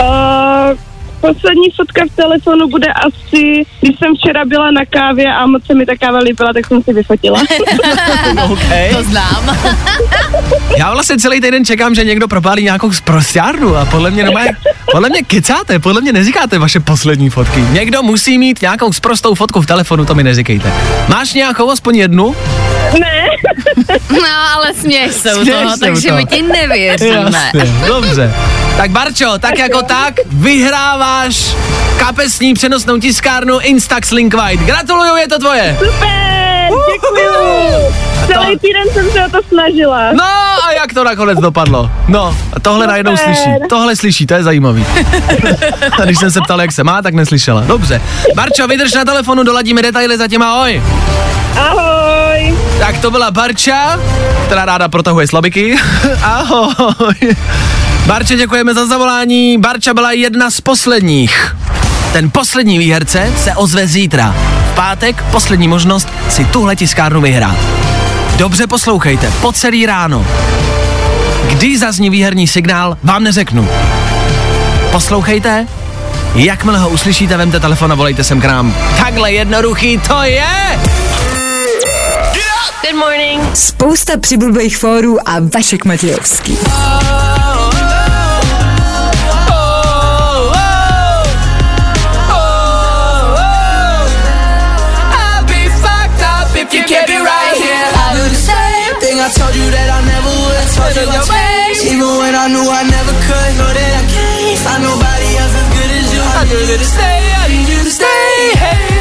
Uh, 0.00 0.78
poslední 1.20 1.70
fotka 1.76 2.04
v 2.12 2.16
telefonu 2.16 2.68
bude 2.68 2.86
asi, 2.92 3.66
když 3.80 3.98
jsem 3.98 4.16
včera 4.16 4.44
byla 4.44 4.70
na 4.70 4.84
kávě 4.90 5.34
a 5.34 5.46
moc 5.46 5.66
se 5.66 5.74
mi 5.74 5.86
ta 5.86 5.96
káva 6.00 6.18
líbila, 6.18 6.52
tak 6.52 6.66
jsem 6.66 6.82
si 6.82 6.92
vyfotila. 6.92 7.42
Okay. 8.52 8.94
To 8.94 9.02
znám. 9.02 9.58
Já 10.78 10.92
vlastně 10.92 11.18
celý 11.18 11.40
týden 11.40 11.64
čekám, 11.64 11.94
že 11.94 12.04
někdo 12.04 12.28
propálí 12.28 12.64
nějakou 12.64 12.92
zprostárnu 12.92 13.76
a 13.76 13.84
podle 13.84 14.10
mě 14.10 14.24
normálně, 14.24 14.56
podle 14.92 15.08
mě 15.08 15.22
kecáte, 15.22 15.78
podle 15.78 16.00
mě 16.00 16.12
neříkáte 16.12 16.58
vaše 16.58 16.80
poslední 16.80 17.30
fotky. 17.30 17.64
Někdo 17.70 18.02
musí 18.02 18.38
mít 18.38 18.62
nějakou 18.62 18.92
sprostou 18.92 19.34
fotku 19.34 19.60
v 19.60 19.66
telefonu, 19.66 20.04
to 20.04 20.14
mi 20.14 20.22
neříkejte. 20.24 20.72
Máš 21.08 21.34
nějakou 21.34 21.70
aspoň 21.70 21.96
jednu? 21.96 22.36
ne, 23.00 23.24
No, 24.10 24.28
ale 24.54 24.74
směš 24.74 25.12
se 25.12 25.34
u 25.34 25.44
toho, 25.44 25.76
takže 25.80 26.08
toho. 26.08 26.16
my 26.20 26.26
ti 26.26 26.42
nevěříme. 26.42 27.14
Jasně, 27.54 27.74
dobře. 27.86 28.34
Tak 28.76 28.90
Barčo, 28.90 29.38
tak 29.38 29.58
jako 29.58 29.82
tak, 29.82 30.14
vyhráváš 30.26 31.54
kapesní 31.96 32.54
přenosnou 32.54 32.98
tiskárnu 32.98 33.58
Instax 33.60 34.10
Link 34.10 34.34
White. 34.34 34.60
Gratuluju, 34.60 35.16
je 35.16 35.28
to 35.28 35.38
tvoje. 35.38 35.76
super, 35.78 36.47
děkuju. 36.92 37.94
Celý 38.26 38.58
týden 38.58 38.82
jsem 38.92 39.10
se 39.10 39.26
o 39.26 39.30
to 39.30 39.38
snažila. 39.48 40.12
No 40.12 40.24
a 40.68 40.72
jak 40.72 40.94
to 40.94 41.04
nakonec 41.04 41.38
dopadlo? 41.38 41.90
No, 42.08 42.36
tohle 42.62 42.78
Super. 42.78 42.88
najednou 42.88 43.16
slyší. 43.16 43.50
Tohle 43.68 43.96
slyší, 43.96 44.26
to 44.26 44.34
je 44.34 44.42
zajímavý. 44.42 44.86
a 46.00 46.04
když 46.04 46.18
jsem 46.18 46.30
se 46.30 46.40
ptal, 46.40 46.60
jak 46.60 46.72
se 46.72 46.84
má, 46.84 47.02
tak 47.02 47.14
neslyšela. 47.14 47.60
Dobře. 47.60 48.00
Barčo, 48.34 48.66
vydrž 48.66 48.92
na 48.94 49.04
telefonu, 49.04 49.42
doladíme 49.42 49.82
detaily, 49.82 50.18
zatím 50.18 50.42
ahoj. 50.42 50.82
Ahoj. 51.58 52.54
Tak 52.78 52.98
to 52.98 53.10
byla 53.10 53.30
Barča, 53.30 54.00
která 54.46 54.64
ráda 54.64 54.88
protahuje 54.88 55.26
slabiky. 55.26 55.76
ahoj. 56.22 57.36
Barče, 58.06 58.36
děkujeme 58.36 58.74
za 58.74 58.86
zavolání. 58.86 59.58
Barča 59.58 59.94
byla 59.94 60.12
jedna 60.12 60.50
z 60.50 60.60
posledních. 60.60 61.56
Ten 62.12 62.30
poslední 62.30 62.78
výherce 62.78 63.32
se 63.36 63.54
ozve 63.54 63.86
zítra. 63.86 64.34
Pátek 64.78 65.22
poslední 65.22 65.68
možnost 65.68 66.08
si 66.28 66.44
tuhle 66.44 66.76
tiskárnu 66.76 67.20
vyhrát. 67.20 67.56
Dobře 68.36 68.66
poslouchejte, 68.66 69.32
po 69.40 69.52
celý 69.52 69.86
ráno. 69.86 70.26
Kdy 71.48 71.78
zazní 71.78 72.10
výherní 72.10 72.46
signál, 72.46 72.96
vám 73.02 73.24
neřeknu. 73.24 73.68
Poslouchejte, 74.92 75.66
jakmile 76.34 76.78
ho 76.78 76.88
uslyšíte, 76.88 77.36
vemte 77.36 77.60
telefon 77.60 77.92
a 77.92 77.94
volejte 77.94 78.24
sem 78.24 78.40
k 78.40 78.44
nám. 78.44 78.74
Takhle 78.98 79.32
jednoduchý 79.32 79.98
to 79.98 80.22
je! 80.22 80.80
Good 82.82 82.96
morning. 82.96 83.42
Spousta 83.54 84.12
přibulbých 84.20 84.78
fórů 84.78 85.28
a 85.28 85.32
Vašek 85.54 85.84
Matějovský. 85.84 86.56
Thing 86.56 87.47
Told 100.78 100.96
you 100.96 101.92
even 101.92 102.10
when 102.20 102.34
I 102.34 102.46
knew 102.48 102.66
I 102.70 102.82
never 102.84 103.14
could. 103.26 103.52
Know 103.58 103.70
that 103.78 103.92
I 104.00 104.04
can't 104.14 104.58
find 104.64 104.82
nobody 104.82 105.28
else 105.40 105.54
as 105.60 105.68
good 105.74 105.90
as 105.98 106.06
you. 106.14 106.22
I 106.22 106.44
need 106.44 106.68
you 106.70 106.78
to 106.78 106.84
stay, 106.84 107.18
I 107.42 107.48
need 107.48 107.68
you 107.68 107.84
to 107.84 107.90
stay. 107.90 108.34
Hey. 108.62 108.98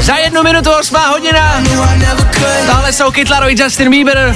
Za 0.00 0.16
jednu 0.16 0.42
minutu 0.42 0.70
osmá 0.70 1.06
hodina. 1.06 1.62
Tohle 2.66 2.92
jsou 2.92 3.10
Kytlarovi 3.10 3.54
Justin 3.58 3.90
Bieber. 3.90 4.34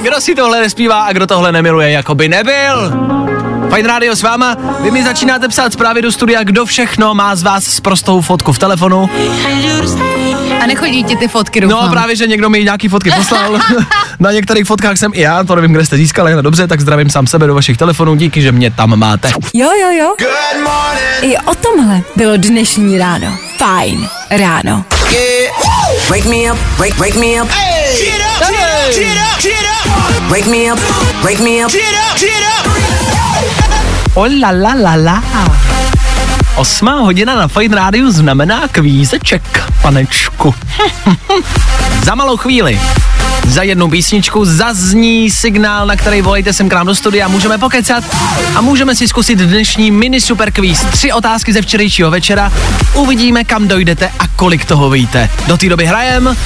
Kdo 0.00 0.20
si 0.20 0.34
tohle 0.34 0.60
nespívá 0.60 1.02
a 1.02 1.12
kdo 1.12 1.26
tohle 1.26 1.52
nemiluje, 1.52 1.90
jako 1.90 2.14
by 2.14 2.28
nebyl? 2.28 2.92
Fajn 3.70 3.86
rádio 3.86 4.16
s 4.16 4.22
váma, 4.22 4.56
vy 4.80 4.90
mi 4.90 5.04
začínáte 5.04 5.48
psát 5.48 5.72
zprávy 5.72 6.02
do 6.02 6.12
studia, 6.12 6.44
kdo 6.44 6.66
všechno 6.66 7.14
má 7.14 7.36
z 7.36 7.42
vás 7.42 7.64
s 7.64 7.80
prostou 7.80 8.20
fotku 8.20 8.52
v 8.52 8.58
telefonu. 8.58 9.10
A 10.60 10.66
nechodí 10.66 11.04
ti 11.04 11.16
ty 11.16 11.28
fotky, 11.28 11.60
doufám. 11.60 11.84
No 11.84 11.90
právě, 11.90 12.16
že 12.16 12.26
někdo 12.26 12.50
mi 12.50 12.64
nějaký 12.64 12.88
fotky 12.88 13.10
poslal. 13.10 13.58
Na 14.20 14.32
některých 14.32 14.66
fotkách 14.66 14.98
jsem 14.98 15.12
i 15.14 15.20
já, 15.20 15.44
to 15.44 15.54
nevím, 15.54 15.72
kde 15.72 15.86
jste 15.86 15.96
získali, 15.96 16.32
ale 16.32 16.42
dobře, 16.42 16.66
tak 16.66 16.80
zdravím 16.80 17.10
sám 17.10 17.26
sebe 17.26 17.46
do 17.46 17.54
vašich 17.54 17.76
telefonů, 17.76 18.14
díky, 18.14 18.42
že 18.42 18.52
mě 18.52 18.70
tam 18.70 18.96
máte. 18.96 19.30
Jo, 19.54 19.70
jo, 19.80 19.90
jo. 19.90 20.14
I 21.20 21.38
o 21.38 21.54
tomhle 21.54 22.00
bylo 22.16 22.36
dnešní 22.36 22.98
ráno. 22.98 23.38
Fajn 23.58 24.08
ráno. 24.30 24.84
Wake 26.08 26.24
me 26.24 26.52
up, 26.52 26.58
wake, 26.78 26.98
wake 26.98 27.14
me 27.18 27.42
up. 27.42 27.48
Get 27.48 28.20
up, 28.20 28.48
get 28.48 28.58
up, 28.58 28.94
get 28.94 29.16
up, 29.16 29.42
get 29.42 29.52
up. 29.52 30.30
Wake 30.30 30.46
me 30.50 30.72
up, 30.72 30.78
wake 31.24 31.42
me 31.42 31.64
up. 31.64 31.72
Get 31.72 31.82
up, 32.10 32.20
get 32.20 32.30
up. 32.30 32.45
Oh 34.18 34.24
la 34.40 34.50
la 34.50 34.94
la. 34.96 35.22
Osmá 36.56 37.00
hodina 37.00 37.34
na 37.34 37.48
Fine 37.48 37.76
Rádiu 37.76 38.10
znamená 38.10 38.68
kvízeček, 38.68 39.72
panečku. 39.82 40.54
Za 42.04 42.14
malou 42.14 42.36
chvíli, 42.36 42.80
za 43.46 43.62
jednu 43.62 43.90
písničku 43.90 44.44
zazní 44.44 45.30
signál, 45.30 45.86
na 45.86 45.96
který 45.96 46.22
volejte 46.22 46.52
sem 46.52 46.68
k 46.68 46.72
nám 46.72 46.86
do 46.86 46.94
studia, 46.94 47.28
můžeme 47.28 47.58
pokecat 47.58 48.04
a 48.54 48.60
můžeme 48.60 48.94
si 48.94 49.08
zkusit 49.08 49.38
dnešní 49.38 49.90
mini 49.90 50.20
super 50.20 50.50
kvíz. 50.50 50.80
Tři 50.80 51.12
otázky 51.12 51.52
ze 51.52 51.62
včerejšího 51.62 52.10
večera, 52.10 52.52
uvidíme, 52.94 53.44
kam 53.44 53.68
dojdete 53.68 54.10
a 54.18 54.26
kolik 54.36 54.64
toho 54.64 54.90
víte. 54.90 55.30
Do 55.46 55.56
té 55.56 55.68
doby 55.68 55.86
hrajem 55.86 56.36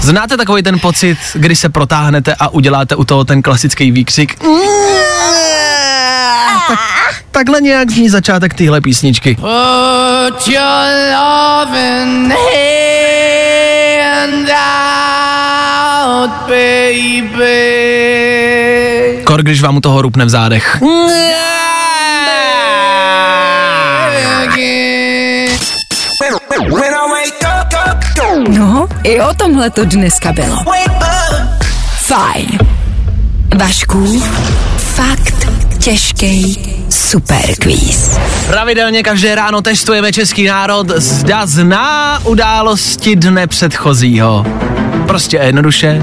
Znáte 0.00 0.36
takový 0.36 0.62
ten 0.62 0.78
pocit, 0.78 1.18
kdy 1.34 1.56
se 1.56 1.68
protáhnete 1.68 2.34
a 2.34 2.48
uděláte 2.48 2.96
u 2.96 3.04
toho 3.04 3.24
ten 3.24 3.42
klasický 3.42 3.90
výkřik? 3.90 4.44
Tak, 6.70 7.24
takhle 7.30 7.60
nějak 7.60 7.90
zní 7.90 8.08
začátek 8.08 8.54
téhle 8.54 8.80
písničky. 8.80 9.34
Put 9.34 10.48
your 10.48 10.62
loving 11.14 12.34
hand 14.02 14.48
out, 16.08 16.30
baby. 16.48 17.50
Kor, 19.24 19.42
když 19.42 19.62
vám 19.62 19.76
u 19.76 19.80
toho 19.80 20.02
rupne 20.02 20.24
v 20.24 20.28
zádech. 20.28 20.78
No, 28.48 28.88
i 29.02 29.20
o 29.20 29.34
tomhle 29.34 29.70
to 29.70 29.84
dneska 29.84 30.32
bylo. 30.32 30.56
Fajn. 32.06 32.58
Vašku, 33.56 34.22
fakt 34.76 35.59
těžký 35.80 36.58
superquiz. 36.90 38.18
Pravidelně 38.46 39.02
každé 39.02 39.34
ráno 39.34 39.62
testujeme 39.62 40.12
český 40.12 40.46
národ, 40.46 40.88
zda 40.96 41.46
zná 41.46 42.18
události 42.24 43.16
dne 43.16 43.46
předchozího. 43.46 44.46
Prostě 45.06 45.40
a 45.40 45.42
jednoduše. 45.42 46.00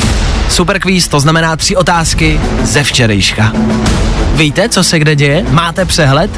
Superquiz 0.50 1.08
to 1.08 1.20
znamená 1.20 1.56
tři 1.56 1.76
otázky 1.76 2.40
ze 2.64 2.84
včerejška. 2.84 3.52
Víte, 4.36 4.70
co 4.70 4.84
se 4.84 5.00
kde 5.00 5.16
děje? 5.16 5.46
Máte 5.50 5.86
přehled? 5.86 6.32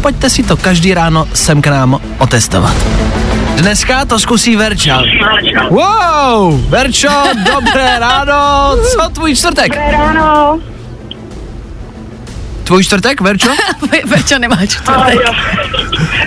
Pojďte 0.00 0.30
si 0.30 0.42
to 0.42 0.56
každý 0.56 0.94
ráno 0.94 1.28
sem 1.34 1.62
k 1.62 1.66
nám 1.66 2.00
otestovat. 2.18 2.76
Dneska 3.56 4.04
to 4.04 4.18
zkusí 4.18 4.56
Verča. 4.56 5.02
Wow, 5.70 6.60
Verčo, 6.68 7.22
dobré 7.52 7.98
ráno, 7.98 8.76
co 8.92 9.10
tvůj 9.10 9.36
čtvrtek? 9.36 9.68
Dobré 9.68 9.92
ráno. 9.92 10.71
Tvůj 12.64 12.84
čtvrtek, 12.84 13.20
Verčo? 13.20 13.48
Verča 14.06 14.38
nemá 14.38 14.66
čtvrtek. 14.66 15.14
jo. 15.14 15.32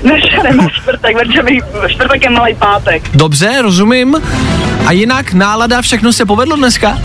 Dneska 0.01 0.43
nemá 0.43 0.67
čtvrtek, 0.69 1.17
protože 1.17 1.43
mi 1.43 1.59
čtvrtek 1.87 2.23
je 2.23 2.29
malý 2.29 2.53
pátek. 2.55 3.09
Dobře, 3.13 3.61
rozumím. 3.61 4.15
A 4.85 4.91
jinak 4.91 5.33
nálada, 5.33 5.81
všechno 5.81 6.13
se 6.13 6.25
povedlo 6.25 6.55
dneska? 6.55 6.99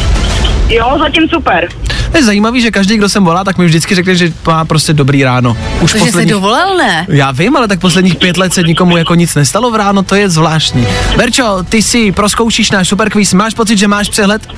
Jo, 0.68 0.96
zatím 0.98 1.28
super. 1.28 1.68
To 2.10 2.16
je 2.16 2.24
zajímavý, 2.24 2.60
že 2.60 2.70
každý, 2.70 2.96
kdo 2.96 3.08
sem 3.08 3.24
volá, 3.24 3.44
tak 3.44 3.58
mi 3.58 3.66
vždycky 3.66 3.94
řekne, 3.94 4.14
že 4.14 4.32
má 4.46 4.64
prostě 4.64 4.92
dobrý 4.92 5.24
ráno. 5.24 5.56
Už 5.80 5.92
Protože 5.92 6.12
se 6.12 6.24
dovolal, 6.26 6.76
ne? 6.76 7.06
Já 7.08 7.30
vím, 7.30 7.56
ale 7.56 7.68
tak 7.68 7.80
posledních 7.80 8.16
pět 8.16 8.36
let 8.36 8.54
se 8.54 8.62
nikomu 8.62 8.96
jako 8.96 9.14
nic 9.14 9.34
nestalo 9.34 9.70
v 9.70 9.76
ráno, 9.76 10.02
to 10.02 10.14
je 10.14 10.28
zvláštní. 10.28 10.86
Berčo, 11.16 11.58
ty 11.68 11.82
si 11.82 12.12
proskoušíš 12.12 12.70
náš 12.70 12.88
superquiz, 12.88 13.32
máš 13.34 13.54
pocit, 13.54 13.78
že 13.78 13.88
máš 13.88 14.08
přehled? 14.08 14.48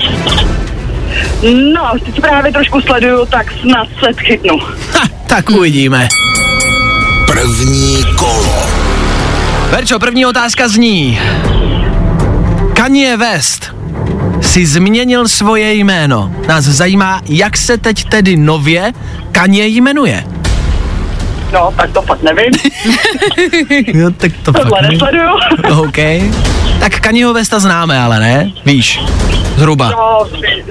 No, 1.75 1.91
teď 2.05 2.21
právě 2.21 2.53
trošku 2.53 2.81
sleduju, 2.81 3.27
tak 3.27 3.53
snad 3.61 3.89
se 4.05 4.13
chytnu. 4.23 4.59
Ha, 4.93 5.09
tak 5.27 5.51
uvidíme. 5.51 6.09
První 7.27 8.05
kolo. 8.17 8.63
Berčo, 9.71 9.99
první 9.99 10.27
otázka 10.27 10.69
zní. 10.69 11.21
Kanye 12.75 13.17
West 13.17 13.75
si 14.41 14.67
změnil 14.67 15.29
svoje 15.29 15.75
jméno. 15.75 16.33
Nás 16.49 16.65
zajímá, 16.65 17.21
jak 17.29 17.57
se 17.57 17.79
teď 17.79 18.05
tedy 18.09 18.37
nově 18.37 18.93
Kanye 19.33 19.67
jmenuje. 19.67 20.25
No, 21.53 21.73
tak 21.77 21.91
to 21.91 22.03
fakt 22.03 22.23
nevím. 22.23 22.53
Jo, 24.01 24.11
tak 24.11 24.33
to 24.43 24.53
Tohle 24.53 24.71
fakt 24.71 24.83
ne- 24.83 24.89
nesleduju. 24.89 25.29
OK. 25.89 25.99
Tak 26.83 26.99
Kanyeho 27.01 27.31
Westa 27.31 27.63
známe, 27.63 27.95
ale 27.95 28.21
ne? 28.21 28.53
Víš, 28.67 28.99
zhruba. 29.57 29.91
No, 29.91 30.27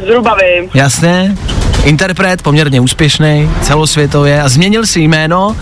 zhruba 0.06 0.36
vím. 0.36 0.69
Jasně. 0.74 1.36
Interpret, 1.84 2.41
poměrně 2.41 2.82
úspěšný, 2.82 3.50
celosvětově 3.62 4.41
a 4.41 4.50
změnil 4.50 4.86
si 4.86 5.02
jméno 5.02 5.56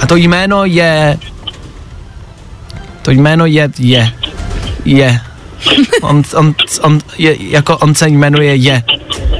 a 0.00 0.06
to 0.06 0.16
jméno 0.16 0.64
je... 0.64 1.18
To 3.02 3.10
jméno 3.10 3.46
je... 3.46 3.68
je... 3.78 4.12
je. 4.84 5.20
On, 6.02 6.22
on, 6.36 6.54
on 6.82 6.98
je, 7.18 7.36
jako 7.50 7.76
on 7.78 7.94
se 7.94 8.08
jmenuje 8.08 8.54
je. 8.54 8.82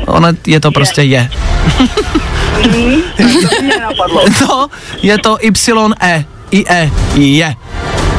Ono 0.07 0.29
je 0.46 0.61
to 0.61 0.70
prostě 0.70 1.03
je. 1.03 1.29
Napadlo. 3.81 4.25
No, 4.40 4.68
je 5.03 5.18
to 5.18 5.38
Y, 5.40 5.94
E, 6.01 6.25
I, 6.51 6.64
E, 6.68 6.90
je. 7.16 7.55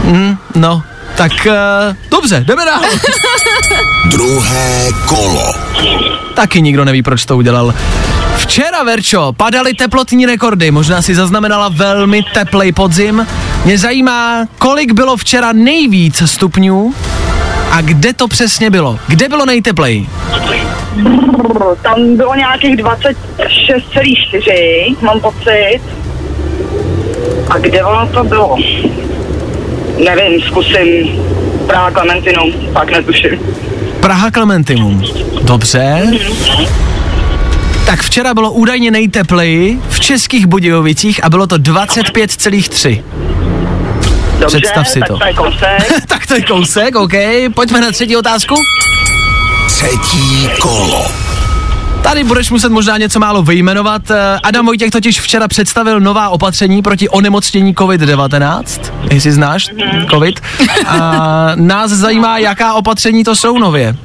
Mm, 0.03 0.37
no, 0.55 0.83
tak 1.15 1.31
uh, 1.47 1.53
dobře, 2.09 2.43
jdeme 2.47 2.65
dál. 2.65 2.81
Druhé 4.11 4.87
kolo. 5.07 5.53
Taky 6.33 6.61
nikdo 6.61 6.85
neví, 6.85 7.03
proč 7.03 7.25
to 7.25 7.37
udělal. 7.37 7.73
Včera, 8.37 8.83
Verčo, 8.83 9.33
padaly 9.37 9.73
teplotní 9.73 10.25
rekordy, 10.25 10.71
možná 10.71 11.01
si 11.01 11.15
zaznamenala 11.15 11.69
velmi 11.69 12.23
teplej 12.33 12.71
podzim. 12.71 13.27
Mě 13.65 13.77
zajímá, 13.77 14.45
kolik 14.57 14.93
bylo 14.93 15.17
včera 15.17 15.51
nejvíc 15.53 16.23
stupňů 16.25 16.93
a 17.71 17.81
kde 17.81 18.13
to 18.13 18.27
přesně 18.27 18.69
bylo? 18.69 18.99
Kde 19.07 19.29
bylo 19.29 19.45
nejteplej? 19.45 20.07
Tam 21.81 22.17
bylo 22.17 22.35
nějakých 22.35 22.75
26,4, 22.75 24.95
mám 25.01 25.19
pocit. 25.19 25.79
A 27.49 27.57
kde 27.57 27.83
ono 27.83 28.07
to 28.07 28.23
bylo? 28.23 28.57
Nevím, 29.97 30.41
zkusím 30.41 31.09
Praha 31.67 31.91
Klementinu, 31.91 32.51
pak 32.73 32.91
netuším. 32.91 33.39
Praha 33.99 34.31
Klementimum. 34.31 35.03
Dobře. 35.41 36.03
Tak 37.85 38.01
včera 38.03 38.33
bylo 38.33 38.51
údajně 38.51 38.91
nejtepleji 38.91 39.79
v 39.89 39.99
Českých 39.99 40.47
Budějovicích 40.47 41.23
a 41.23 41.29
bylo 41.29 41.47
to 41.47 41.55
25,3. 41.55 43.03
Dobře, 44.39 44.57
Představ 44.59 44.87
si 44.87 44.99
tak 44.99 45.07
to. 45.07 45.17
to 45.17 45.25
je 45.25 45.33
kousek. 45.33 46.03
tak 46.07 46.25
to 46.27 46.33
je 46.35 46.41
kousek, 46.41 46.95
OK. 46.95 47.13
Pojďme 47.55 47.81
na 47.81 47.91
třetí 47.91 48.17
otázku. 48.17 48.55
Třetí 49.67 50.49
kolo. 50.61 51.05
Tady 52.03 52.23
budeš 52.23 52.51
muset 52.51 52.71
možná 52.71 52.97
něco 52.97 53.19
málo 53.19 53.41
vyjmenovat. 53.41 54.11
Eh, 54.11 54.39
Adam 54.43 54.65
Vojtěch 54.65 54.91
totiž 54.91 55.21
včera 55.21 55.47
představil 55.47 55.99
nová 55.99 56.29
opatření 56.29 56.81
proti 56.81 57.09
onemocnění 57.09 57.75
COVID-19, 57.75 58.63
jestli 59.11 59.31
znáš 59.31 59.67
COVID. 60.09 60.39
A 60.87 61.51
nás 61.55 61.91
zajímá, 61.91 62.37
jaká 62.37 62.73
opatření 62.73 63.23
to 63.23 63.35
jsou 63.35 63.57
nově. 63.57 63.95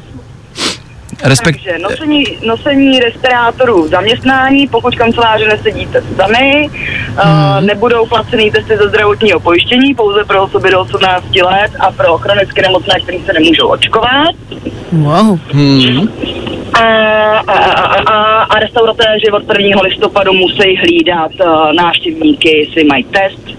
Respekt... 1.23 1.57
Takže 1.57 1.79
nosení, 1.79 2.25
nosení 2.47 3.01
respirátorů 3.01 3.85
v 3.85 3.89
zaměstnání, 3.89 4.67
pokud 4.67 4.95
v 4.95 4.99
kanceláři 4.99 5.45
nesedíte 5.45 6.03
sami, 6.17 6.71
hmm. 6.71 7.59
uh, 7.59 7.61
nebudou 7.61 8.07
placený 8.07 8.51
testy 8.51 8.77
ze 8.77 8.89
zdravotního 8.89 9.41
pojištění 9.41 9.95
pouze 9.95 10.25
pro 10.25 10.43
osoby 10.43 10.71
do 10.71 10.81
18 10.81 11.25
let 11.43 11.73
a 11.81 11.91
pro 11.91 12.19
chronicky 12.19 12.63
nemocné, 12.63 13.01
kteří 13.01 13.23
se 13.27 13.33
nemůžou 13.33 13.67
očkovat. 13.69 14.29
Wow. 14.93 15.39
Hmm. 15.53 16.09
A, 16.77 16.83
a, 17.39 17.55
a, 17.55 18.03
a, 18.13 18.43
a 18.43 18.59
restauratéři 18.59 19.31
od 19.33 19.43
1. 19.59 19.83
listopadu 19.83 20.33
musí 20.33 20.77
hlídat 20.77 21.31
uh, 21.41 21.73
návštěvníky, 21.73 22.59
jestli 22.59 22.85
mají 22.85 23.05
test, 23.05 23.57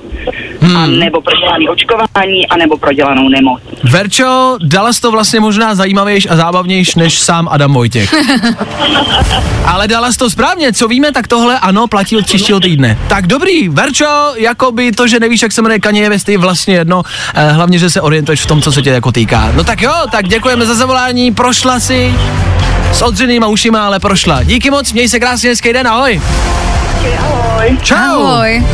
hmm. 0.61 0.77
a 0.77 0.87
nebo 0.87 1.21
prodělaný 1.21 1.69
očkování, 1.69 2.47
a 2.47 2.57
nebo 2.57 2.77
prodělanou 2.77 3.29
nemoc. 3.29 3.61
Verčo, 3.83 4.57
dala 4.63 4.93
jsi 4.93 5.01
to 5.01 5.11
vlastně 5.11 5.39
možná 5.39 5.75
zajímavější 5.75 6.29
a 6.29 6.35
zábavnější 6.35 6.99
než 6.99 7.19
sám 7.19 7.47
Adam 7.51 7.73
Vojtěch. 7.73 8.13
Ale 9.65 9.87
dala 9.87 10.11
jsi 10.11 10.17
to 10.17 10.29
správně, 10.29 10.73
co 10.73 10.87
víme, 10.87 11.11
tak 11.11 11.27
tohle 11.27 11.59
ano, 11.59 11.87
platí 11.87 12.17
od 12.17 12.25
příštího 12.25 12.59
týdne. 12.59 12.97
Tak 13.07 13.27
dobrý, 13.27 13.69
Verčo, 13.69 14.33
jako 14.35 14.71
by 14.71 14.91
to, 14.91 15.07
že 15.07 15.19
nevíš, 15.19 15.41
jak 15.41 15.51
se 15.51 15.61
jmenuje 15.61 15.79
Kanye 15.79 16.09
West, 16.09 16.29
je 16.29 16.37
vlastně 16.37 16.75
jedno, 16.75 17.03
eh, 17.33 17.51
hlavně, 17.51 17.79
že 17.79 17.89
se 17.89 18.01
orientuješ 18.01 18.41
v 18.41 18.47
tom, 18.47 18.61
co 18.61 18.71
se 18.71 18.81
tě 18.81 18.89
jako 18.89 19.11
týká. 19.11 19.51
No 19.55 19.63
tak 19.63 19.81
jo, 19.81 19.93
tak 20.11 20.27
děkujeme 20.27 20.65
za 20.65 20.75
zavolání, 20.75 21.33
prošla 21.33 21.79
si 21.79 22.13
s 22.91 23.01
odřenýma 23.01 23.47
ušima, 23.47 23.85
ale 23.85 23.99
prošla. 23.99 24.43
Díky 24.43 24.69
moc, 24.71 24.93
měj 24.93 25.09
se 25.09 25.19
krásně, 25.19 25.49
hezký 25.49 25.73
den, 25.73 25.87
ahoj. 25.87 26.21
Ahoj. 27.19 27.77
Čau. 27.83 27.95
Ahoj. 27.95 28.65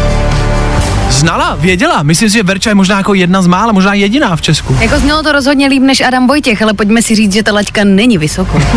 Znala, 1.10 1.56
věděla, 1.60 2.04
myslím 2.04 2.30
si, 2.30 2.38
že 2.38 2.44
Verča 2.44 2.70
je 2.70 2.76
možná 2.76 2.98
jako 2.98 3.14
jedna 3.14 3.42
z 3.42 3.48
mála, 3.48 3.72
možná 3.72 3.94
jediná 3.94 4.36
v 4.36 4.42
Česku. 4.42 4.78
Jako 4.80 5.00
znělo 5.00 5.24
to 5.24 5.32
rozhodně 5.32 5.68
líp 5.68 5.84
než 5.84 6.02
Adam 6.02 6.28
Vojtěch, 6.28 6.62
ale 6.62 6.74
pojďme 6.74 7.02
si 7.02 7.16
říct, 7.16 7.34
že 7.34 7.44
ta 7.44 7.54
laťka 7.54 7.84
není 7.84 8.18
vysoko. 8.18 8.62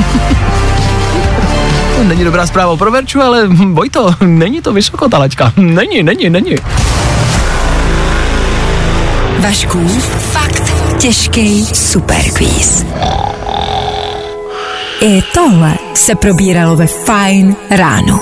To 1.97 2.05
není 2.05 2.25
dobrá 2.25 2.47
zpráva 2.47 2.77
pro 2.77 2.91
Verču, 2.91 3.23
ale 3.23 3.49
boj 3.49 3.91
to, 3.91 4.15
není 4.21 4.61
to 4.61 4.73
vysoko 4.73 5.09
ta 5.09 5.19
laťka. 5.19 5.53
Není, 5.57 6.03
není, 6.03 6.31
není. 6.31 6.55
Vašku, 9.39 9.89
fakt 10.33 10.73
těžký 10.99 11.67
superquiz. 11.67 12.85
I 15.07 15.23
tohle 15.35 15.75
se 15.95 16.15
probíralo 16.15 16.77
ve 16.77 16.87
Fine 16.87 17.55
ráno. 17.71 18.21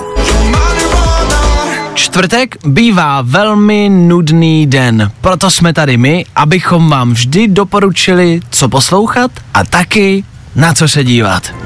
Čtvrtek 1.94 2.56
bývá 2.66 3.22
velmi 3.22 3.88
nudný 3.88 4.66
den, 4.66 5.12
proto 5.20 5.50
jsme 5.50 5.72
tady 5.72 5.96
my, 5.96 6.24
abychom 6.36 6.90
vám 6.90 7.12
vždy 7.12 7.48
doporučili, 7.48 8.40
co 8.50 8.68
poslouchat 8.68 9.30
a 9.54 9.64
taky 9.64 10.24
na 10.56 10.74
co 10.74 10.88
se 10.88 11.04
dívat. 11.04 11.63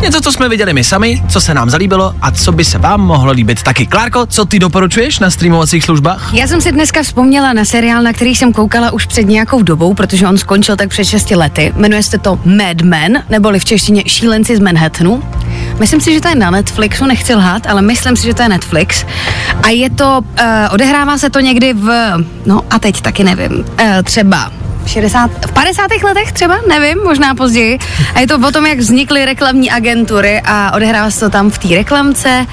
Něco, 0.00 0.20
co 0.20 0.32
jsme 0.32 0.48
viděli 0.48 0.72
my 0.72 0.84
sami, 0.84 1.22
co 1.28 1.40
se 1.40 1.54
nám 1.54 1.70
zalíbilo 1.70 2.14
a 2.22 2.30
co 2.30 2.52
by 2.52 2.64
se 2.64 2.78
vám 2.78 3.00
mohlo 3.00 3.32
líbit 3.32 3.62
taky. 3.62 3.86
Klárko, 3.86 4.26
co 4.26 4.44
ty 4.44 4.58
doporučuješ 4.58 5.18
na 5.18 5.30
streamovacích 5.30 5.84
službách? 5.84 6.34
Já 6.34 6.46
jsem 6.46 6.60
si 6.60 6.72
dneska 6.72 7.02
vzpomněla 7.02 7.52
na 7.52 7.64
seriál, 7.64 8.02
na 8.02 8.12
který 8.12 8.34
jsem 8.34 8.52
koukala 8.52 8.90
už 8.90 9.06
před 9.06 9.22
nějakou 9.22 9.62
dobou, 9.62 9.94
protože 9.94 10.28
on 10.28 10.38
skončil 10.38 10.76
tak 10.76 10.88
před 10.88 11.04
6 11.04 11.30
lety. 11.30 11.72
Jmenuje 11.76 12.02
se 12.02 12.18
to 12.18 12.40
Mad 12.44 12.82
Men, 12.82 13.24
neboli 13.28 13.60
v 13.60 13.64
češtině 13.64 14.02
Šílenci 14.06 14.56
z 14.56 14.60
Manhattanu. 14.60 15.22
Myslím 15.78 16.00
si, 16.00 16.14
že 16.14 16.20
to 16.20 16.28
je 16.28 16.34
na 16.34 16.50
Netflixu, 16.50 17.06
nechci 17.06 17.34
lhát, 17.34 17.66
ale 17.66 17.82
myslím 17.82 18.16
si, 18.16 18.26
že 18.26 18.34
to 18.34 18.42
je 18.42 18.48
Netflix. 18.48 19.04
A 19.62 19.68
je 19.68 19.90
to, 19.90 20.18
uh, 20.18 20.46
odehrává 20.70 21.18
se 21.18 21.30
to 21.30 21.40
někdy 21.40 21.72
v, 21.72 22.14
no 22.46 22.62
a 22.70 22.78
teď 22.78 23.00
taky 23.00 23.24
nevím, 23.24 23.52
uh, 23.52 23.64
třeba 24.04 24.50
60, 24.86 25.46
v 25.46 25.52
50. 25.52 25.90
letech 26.04 26.32
třeba, 26.32 26.58
nevím, 26.68 26.98
možná 27.04 27.34
později. 27.34 27.78
A 28.14 28.20
je 28.20 28.26
to 28.26 28.38
o 28.48 28.50
tom, 28.50 28.66
jak 28.66 28.78
vznikly 28.78 29.24
reklamní 29.24 29.70
agentury 29.70 30.40
a 30.44 30.74
odehrává 30.74 31.10
se 31.10 31.20
to 31.20 31.30
tam 31.30 31.50
v 31.50 31.58
té 31.58 31.68
reklamce 31.68 32.46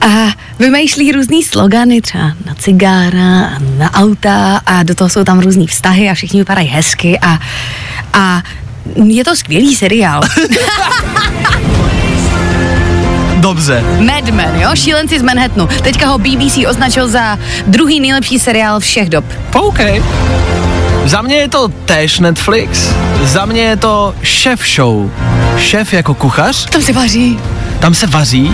a 0.00 0.28
vymýšlí 0.58 1.12
různý 1.12 1.42
slogany, 1.42 2.00
třeba 2.00 2.24
na 2.46 2.54
cigára, 2.54 3.40
a 3.46 3.58
na 3.78 3.94
auta 3.94 4.60
a 4.66 4.82
do 4.82 4.94
toho 4.94 5.10
jsou 5.10 5.24
tam 5.24 5.40
různý 5.40 5.66
vztahy 5.66 6.10
a 6.10 6.14
všichni 6.14 6.40
vypadají 6.40 6.68
hezky 6.68 7.18
a, 7.22 7.38
a 8.12 8.42
je 9.04 9.24
to 9.24 9.36
skvělý 9.36 9.74
seriál. 9.74 10.22
Dobře. 13.36 13.84
Mad 13.98 14.30
Men, 14.30 14.60
jo? 14.60 14.70
Šílenci 14.74 15.18
z 15.18 15.22
Manhattanu. 15.22 15.66
Teďka 15.66 16.06
ho 16.06 16.18
BBC 16.18 16.58
označil 16.68 17.08
za 17.08 17.38
druhý 17.66 18.00
nejlepší 18.00 18.38
seriál 18.38 18.80
všech 18.80 19.08
dob. 19.08 19.24
OK. 19.54 19.78
Za 21.04 21.22
mě 21.22 21.34
je 21.36 21.48
to 21.48 21.68
též 21.68 22.18
Netflix, 22.18 22.88
za 23.22 23.46
mě 23.46 23.62
je 23.62 23.76
to 23.76 24.14
šéf 24.22 24.60
show. 24.76 25.10
Šéf 25.58 25.92
jako 25.92 26.14
kuchař, 26.14 26.66
Tam 26.70 26.82
se 26.82 26.92
vaří. 26.92 27.38
tam 27.80 27.94
se 27.94 28.06
vaří, 28.06 28.52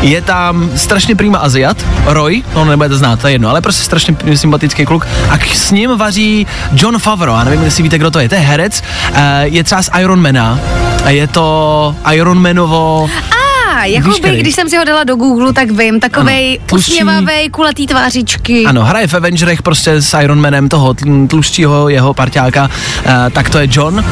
je 0.00 0.22
tam 0.22 0.70
strašně 0.76 1.16
prýma 1.16 1.38
Aziat, 1.38 1.76
Roy, 2.04 2.42
no 2.54 2.64
nebudete 2.64 2.96
znát, 2.96 3.20
to 3.20 3.26
je 3.26 3.32
jedno, 3.34 3.48
ale 3.50 3.60
prostě 3.60 3.84
strašně 3.84 4.16
sympatický 4.34 4.86
kluk. 4.86 5.06
A 5.30 5.38
k, 5.38 5.46
s 5.54 5.70
ním 5.70 5.98
vaří 5.98 6.46
John 6.72 6.98
Favreau, 6.98 7.34
já 7.36 7.44
nevím, 7.44 7.62
jestli 7.62 7.82
víte, 7.82 7.98
kdo 7.98 8.10
to 8.10 8.18
je, 8.18 8.28
to 8.28 8.34
je 8.34 8.40
herec, 8.40 8.82
uh, 9.10 9.16
je 9.42 9.64
třeba 9.64 9.82
z 9.82 9.90
Ironmana, 10.00 10.58
a 11.04 11.10
je 11.10 11.26
to 11.26 11.96
Ironmanovo, 12.12 13.08
A, 13.30 13.45
Víš, 13.86 13.94
jako 13.96 14.08
by, 14.10 14.18
který? 14.20 14.40
když 14.40 14.54
jsem 14.54 14.68
si 14.68 14.76
ho 14.76 14.84
dala 14.84 15.04
do 15.04 15.16
Google, 15.16 15.52
tak 15.52 15.70
vím, 15.70 16.00
takovej 16.00 16.58
Ano, 16.68 16.78
usměvavej, 16.78 17.48
kulatý 17.50 17.86
tvářičky. 17.86 18.64
ano, 18.64 18.84
hraje 18.84 19.06
v 19.06 19.14
Avengerech 19.14 19.62
prostě 19.62 20.02
s 20.02 20.18
Ironmanem 20.22 20.68
toho 20.68 20.92
tl- 20.94 21.26
tlustšího 21.28 21.88
jeho 21.88 22.14
parťáka, 22.14 22.64
uh, 22.64 23.12
tak 23.32 23.50
to 23.50 23.58
je 23.58 23.68
John, 23.70 24.04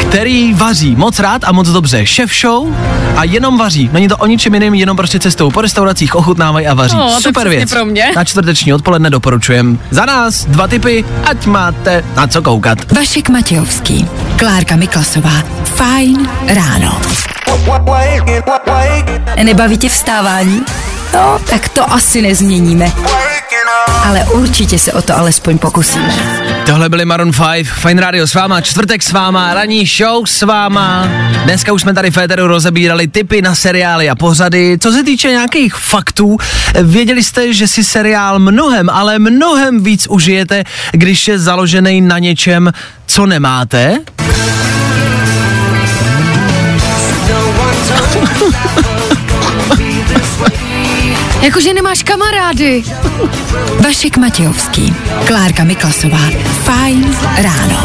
který 0.00 0.54
vaří 0.54 0.96
moc 0.96 1.18
rád 1.18 1.44
a 1.44 1.52
moc 1.52 1.68
dobře. 1.68 2.06
Šef 2.06 2.30
show 2.40 2.68
a 3.16 3.24
jenom 3.24 3.58
vaří. 3.58 3.90
Není 3.92 4.08
to 4.08 4.16
o 4.16 4.26
ničem 4.26 4.54
jiným, 4.54 4.74
jenom 4.74 4.96
prostě 4.96 5.18
cestou 5.18 5.50
po 5.50 5.60
restauracích 5.60 6.14
ochutnávají 6.14 6.66
a 6.66 6.74
vaří. 6.74 6.96
No, 6.96 7.20
Super 7.20 7.48
věc. 7.48 7.70
pro 7.70 7.84
mě. 7.84 8.12
Na 8.16 8.24
čtvrteční 8.24 8.74
odpoledne 8.74 9.10
doporučujem. 9.10 9.78
Za 9.90 10.04
nás 10.04 10.44
dva 10.44 10.68
typy, 10.68 11.04
ať 11.24 11.46
máte 11.46 12.04
na 12.16 12.26
co 12.26 12.42
koukat. 12.42 12.92
Vašek 12.92 13.28
Matějovský, 13.28 14.06
Klárka 14.36 14.76
Miklasová. 14.76 15.42
Fajn 15.64 16.28
ráno. 16.46 17.00
Nebaví 19.42 19.78
tě 19.78 19.88
vstávání? 19.88 20.62
No, 21.14 21.40
tak 21.50 21.68
to 21.68 21.92
asi 21.92 22.22
nezměníme. 22.22 22.92
Ale 24.04 24.24
určitě 24.24 24.78
se 24.78 24.92
o 24.92 25.02
to 25.02 25.18
alespoň 25.18 25.58
pokusíme. 25.58 26.14
Tohle 26.66 26.88
byly 26.88 27.04
Maroon 27.04 27.32
5, 27.52 27.66
Fine 27.66 28.00
Radio 28.00 28.26
s 28.26 28.34
váma, 28.34 28.60
čtvrtek 28.60 29.02
s 29.02 29.12
váma, 29.12 29.54
ranní 29.54 29.86
show 29.86 30.26
s 30.26 30.42
váma. 30.42 31.08
Dneska 31.44 31.72
už 31.72 31.82
jsme 31.82 31.94
tady 31.94 32.10
v 32.10 32.14
Féteru 32.14 32.46
rozebírali 32.46 33.08
tipy 33.08 33.42
na 33.42 33.54
seriály 33.54 34.10
a 34.10 34.14
pořady. 34.14 34.78
Co 34.80 34.92
se 34.92 35.02
týče 35.02 35.28
nějakých 35.28 35.74
faktů, 35.74 36.36
věděli 36.82 37.22
jste, 37.22 37.52
že 37.52 37.68
si 37.68 37.84
seriál 37.84 38.38
mnohem, 38.38 38.90
ale 38.90 39.18
mnohem 39.18 39.82
víc 39.84 40.06
užijete, 40.06 40.64
když 40.92 41.28
je 41.28 41.38
založený 41.38 42.00
na 42.00 42.18
něčem, 42.18 42.72
co 43.06 43.26
nemáte? 43.26 43.98
Jakože 51.42 51.74
nemáš 51.74 52.02
kamarády. 52.02 52.82
Vašek 53.84 54.16
Matějovský, 54.16 54.94
Klárka 55.26 55.64
Miklasová. 55.64 56.18
Fajn 56.64 57.16
ráno. 57.36 57.84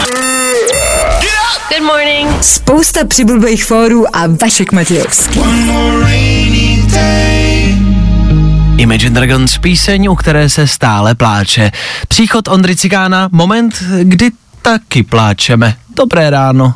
Good 1.69 1.83
morning. 1.87 2.29
Spousta 2.41 3.05
přibulbých 3.05 3.65
fórů 3.65 4.15
a 4.15 4.19
Vašek 4.41 4.71
Matějovský. 4.71 5.39
Imagine 8.77 9.15
Dragons 9.15 9.57
píseň, 9.57 10.07
u 10.11 10.15
které 10.15 10.49
se 10.49 10.67
stále 10.67 11.15
pláče. 11.15 11.71
Příchod 12.07 12.47
Ondry 12.47 12.75
Cikána, 12.75 13.29
moment, 13.31 13.83
kdy 14.03 14.31
taky 14.61 15.03
pláčeme. 15.03 15.75
Dobré 15.95 16.29
ráno. 16.29 16.73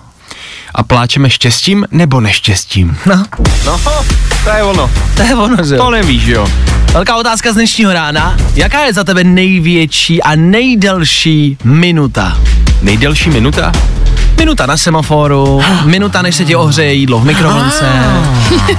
A 0.76 0.84
pláčeme 0.84 1.30
štěstím 1.30 1.86
nebo 1.92 2.22
neštěstím? 2.22 2.98
No, 3.06 3.24
No, 3.66 3.80
to 4.44 4.50
je 4.58 4.64
ono. 4.64 4.90
to 5.16 5.22
je 5.22 5.36
ono, 5.36 5.58
že 5.64 5.76
jo? 5.76 5.84
To 5.84 5.92
nevíš, 5.92 6.26
jo. 6.26 6.48
Velká 6.94 7.16
otázka 7.18 7.52
z 7.52 7.56
dnešního 7.56 7.94
rána. 7.94 8.38
Jaká 8.56 8.86
je 8.86 8.94
za 8.94 9.04
tebe 9.04 9.24
největší 9.24 10.24
a 10.24 10.36
nejdelší 10.36 11.58
minuta? 11.64 12.38
Nejdelší 12.82 13.30
minuta? 13.30 13.72
Minuta 14.38 14.66
na 14.66 14.78
semaforu, 14.78 15.62
minuta, 15.86 16.22
než 16.22 16.36
se 16.36 16.46
ti 16.46 16.56
ohřeje 16.56 16.94
jídlo 16.94 17.20
v 17.20 17.26
mikrovlnce, 17.26 17.86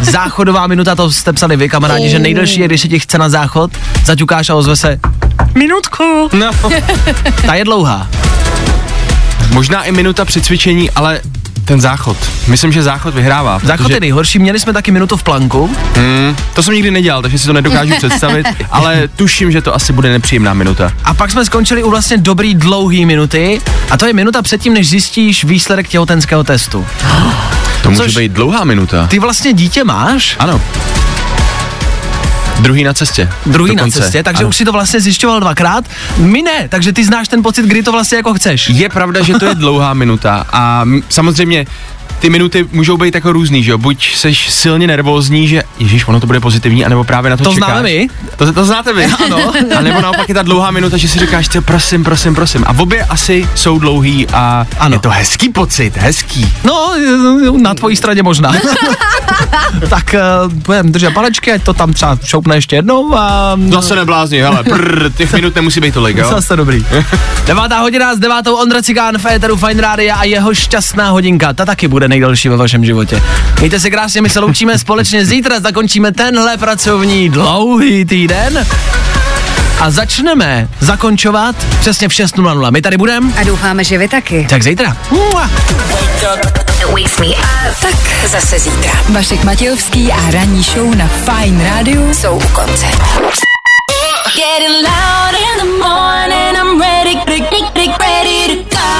záchodová 0.00 0.66
minuta, 0.66 0.94
to 0.94 1.12
jste 1.12 1.32
psali 1.32 1.56
vy, 1.56 1.68
kamarádi, 1.68 2.08
že 2.08 2.18
nejdelší 2.18 2.60
je, 2.60 2.66
když 2.66 2.80
se 2.80 2.88
ti 2.88 2.98
chce 2.98 3.18
na 3.18 3.28
záchod, 3.28 3.70
zaťukáš 4.04 4.50
a 4.50 4.54
ozve 4.54 4.76
se 4.76 5.00
minutku. 5.54 6.30
No, 6.32 6.50
Ta 7.46 7.54
je 7.54 7.64
dlouhá. 7.64 8.08
možná 9.52 9.82
i 9.84 9.92
minuta 9.92 10.24
při 10.24 10.40
cvičení, 10.40 10.90
ale 10.90 11.20
ten 11.70 11.80
záchod. 11.80 12.16
Myslím, 12.46 12.72
že 12.72 12.82
záchod 12.82 13.14
vyhrává. 13.14 13.58
Záchod 13.64 13.86
protože- 13.86 13.96
je 13.96 14.00
nejhorší, 14.00 14.38
měli 14.38 14.60
jsme 14.60 14.72
taky 14.72 14.90
minutu 14.90 15.16
v 15.16 15.22
planku. 15.22 15.70
Hmm, 15.96 16.36
to 16.54 16.62
jsem 16.62 16.74
nikdy 16.74 16.90
nedělal, 16.90 17.22
takže 17.22 17.38
si 17.38 17.46
to 17.46 17.52
nedokážu 17.52 17.94
představit, 17.98 18.46
ale 18.70 19.08
tuším, 19.16 19.52
že 19.52 19.62
to 19.62 19.74
asi 19.74 19.92
bude 19.92 20.10
nepříjemná 20.10 20.54
minuta. 20.54 20.92
A 21.04 21.14
pak 21.14 21.30
jsme 21.30 21.44
skončili 21.44 21.82
u 21.82 21.90
vlastně 21.90 22.16
dobrý 22.18 22.54
dlouhý 22.54 23.06
minuty 23.06 23.60
a 23.90 23.96
to 23.96 24.06
je 24.06 24.12
minuta 24.12 24.42
předtím, 24.42 24.74
než 24.74 24.88
zjistíš 24.88 25.44
výsledek 25.44 25.88
těhotenského 25.88 26.44
testu. 26.44 26.86
To 27.82 27.90
může 27.90 28.02
Což- 28.02 28.16
být 28.16 28.32
dlouhá 28.32 28.64
minuta. 28.64 29.06
Ty 29.06 29.18
vlastně 29.18 29.52
dítě 29.52 29.84
máš, 29.84 30.36
Ano. 30.38 30.60
Druhý 32.60 32.84
na 32.84 32.94
cestě. 32.94 33.28
druhý 33.46 33.76
Dokonce. 33.76 33.98
na 33.98 34.04
cestě, 34.04 34.22
takže 34.22 34.42
Ano. 34.42 34.48
už 34.48 34.56
si 34.56 34.64
to 34.64 34.72
vlastně 34.72 35.00
zjišťoval 35.00 35.40
dvakrát. 35.40 35.84
My 36.16 36.42
ne, 36.42 36.68
takže 36.68 36.92
ty 36.92 37.04
znáš 37.04 37.28
ten 37.28 37.42
pocit, 37.42 37.64
kdy 37.64 37.82
to 37.82 37.92
vlastně 37.92 38.16
jako 38.16 38.34
chceš. 38.34 38.68
Je 38.68 38.88
pravda, 38.88 39.22
že 39.22 39.34
to 39.34 39.44
je 39.44 39.54
dlouhá 39.54 39.94
minuta 39.94 40.46
a 40.52 40.84
samozřejmě 41.08 41.66
ty 42.20 42.30
minuty 42.30 42.66
můžou 42.72 42.96
být 42.96 43.14
jako 43.14 43.32
různý, 43.32 43.62
že 43.64 43.70
jo? 43.70 43.78
Buď 43.78 44.14
seš 44.16 44.50
silně 44.50 44.86
nervózní, 44.86 45.48
že 45.48 45.62
ježíš, 45.78 46.08
ono 46.08 46.20
to 46.20 46.26
bude 46.26 46.40
pozitivní, 46.40 46.84
anebo 46.84 47.04
právě 47.04 47.30
na 47.30 47.36
to, 47.36 47.44
To 47.44 47.54
čekáš. 47.54 47.68
známe 47.68 47.82
my. 47.82 48.08
To, 48.36 48.52
to 48.52 48.64
znáte 48.64 48.92
vy, 48.92 49.04
ano. 49.24 49.52
A 49.78 49.80
nebo 49.80 50.00
naopak 50.00 50.28
je 50.28 50.34
ta 50.34 50.42
dlouhá 50.42 50.70
minuta, 50.70 50.96
že 50.96 51.08
si 51.08 51.18
říkáš, 51.18 51.48
ty 51.48 51.60
prosím, 51.60 52.04
prosím, 52.04 52.34
prosím. 52.34 52.64
A 52.66 52.74
obě 52.78 53.04
asi 53.04 53.48
jsou 53.54 53.78
dlouhý 53.78 54.26
a 54.32 54.66
Ano. 54.78 54.94
je 54.94 54.98
to 54.98 55.10
hezký 55.10 55.48
pocit, 55.48 55.96
hezký. 55.96 56.52
No, 56.64 56.92
na 57.56 57.74
tvojí 57.74 57.96
straně 57.96 58.22
možná. 58.22 58.52
tak 59.88 60.14
uh, 60.44 60.52
budeme 60.52 60.90
držet 60.90 61.14
palečky, 61.14 61.52
ať 61.52 61.62
to 61.62 61.74
tam 61.74 61.92
třeba 61.92 62.18
šoupne 62.24 62.56
ještě 62.56 62.76
jednou 62.76 63.14
a... 63.16 63.56
Zase 63.72 63.96
neblázni, 63.96 64.38
hele, 64.40 64.64
prr, 64.64 65.12
těch 65.12 65.32
minut 65.32 65.54
nemusí 65.54 65.80
být 65.80 65.94
tolik, 65.94 66.16
jo? 66.16 66.26
Zase 66.30 66.56
dobrý. 66.56 66.84
Devátá 67.46 67.78
hodina 67.80 68.14
s 68.14 68.18
devátou 68.18 68.54
Ondra 68.56 68.82
Cigán 68.82 69.18
v 69.18 69.26
Éteru 69.26 69.56
Fine 69.56 69.82
Rádia 69.82 70.14
a 70.16 70.24
jeho 70.24 70.54
šťastná 70.54 71.10
hodinka. 71.10 71.52
Ta 71.52 71.64
taky 71.64 71.88
bude 71.88 72.08
nejdelší 72.10 72.48
ve 72.48 72.56
vašem 72.56 72.84
životě. 72.84 73.22
Mějte 73.58 73.80
se 73.80 73.90
krásně, 73.90 74.22
my 74.22 74.30
se 74.30 74.40
loučíme 74.40 74.78
společně 74.78 75.26
zítra, 75.26 75.60
zakončíme 75.60 76.12
tenhle 76.12 76.56
pracovní 76.56 77.28
dlouhý 77.28 78.04
týden. 78.04 78.66
A 79.80 79.90
začneme 79.90 80.68
zakončovat 80.80 81.56
přesně 81.80 82.08
v 82.08 82.12
6.00. 82.12 82.70
My 82.72 82.82
tady 82.82 82.96
budeme, 82.96 83.32
A 83.40 83.44
doufáme, 83.44 83.84
že 83.84 83.98
vy 83.98 84.08
taky. 84.08 84.46
tak 84.50 84.62
zítra. 84.62 84.96
Mua. 85.10 85.50
Tak 87.82 87.94
zase 88.26 88.58
zítra. 88.58 88.92
Vašek 89.08 89.44
Matějovský 89.44 90.12
a 90.12 90.30
ranní 90.30 90.62
show 90.62 90.94
na 90.94 91.06
Fajn 91.08 91.64
rádiu 91.64 92.14
jsou 92.14 92.36
u 92.36 92.48
konce. 92.48 92.86
Getting 94.36 94.76
loud 94.84 95.34
in 95.34 95.58
the 95.60 95.84
morning. 95.84 96.56
I'm 96.56 96.80
ready, 96.80 97.14
ready, 97.26 97.86
ready 98.00 98.56
to 98.56 98.76
go. 98.76 98.99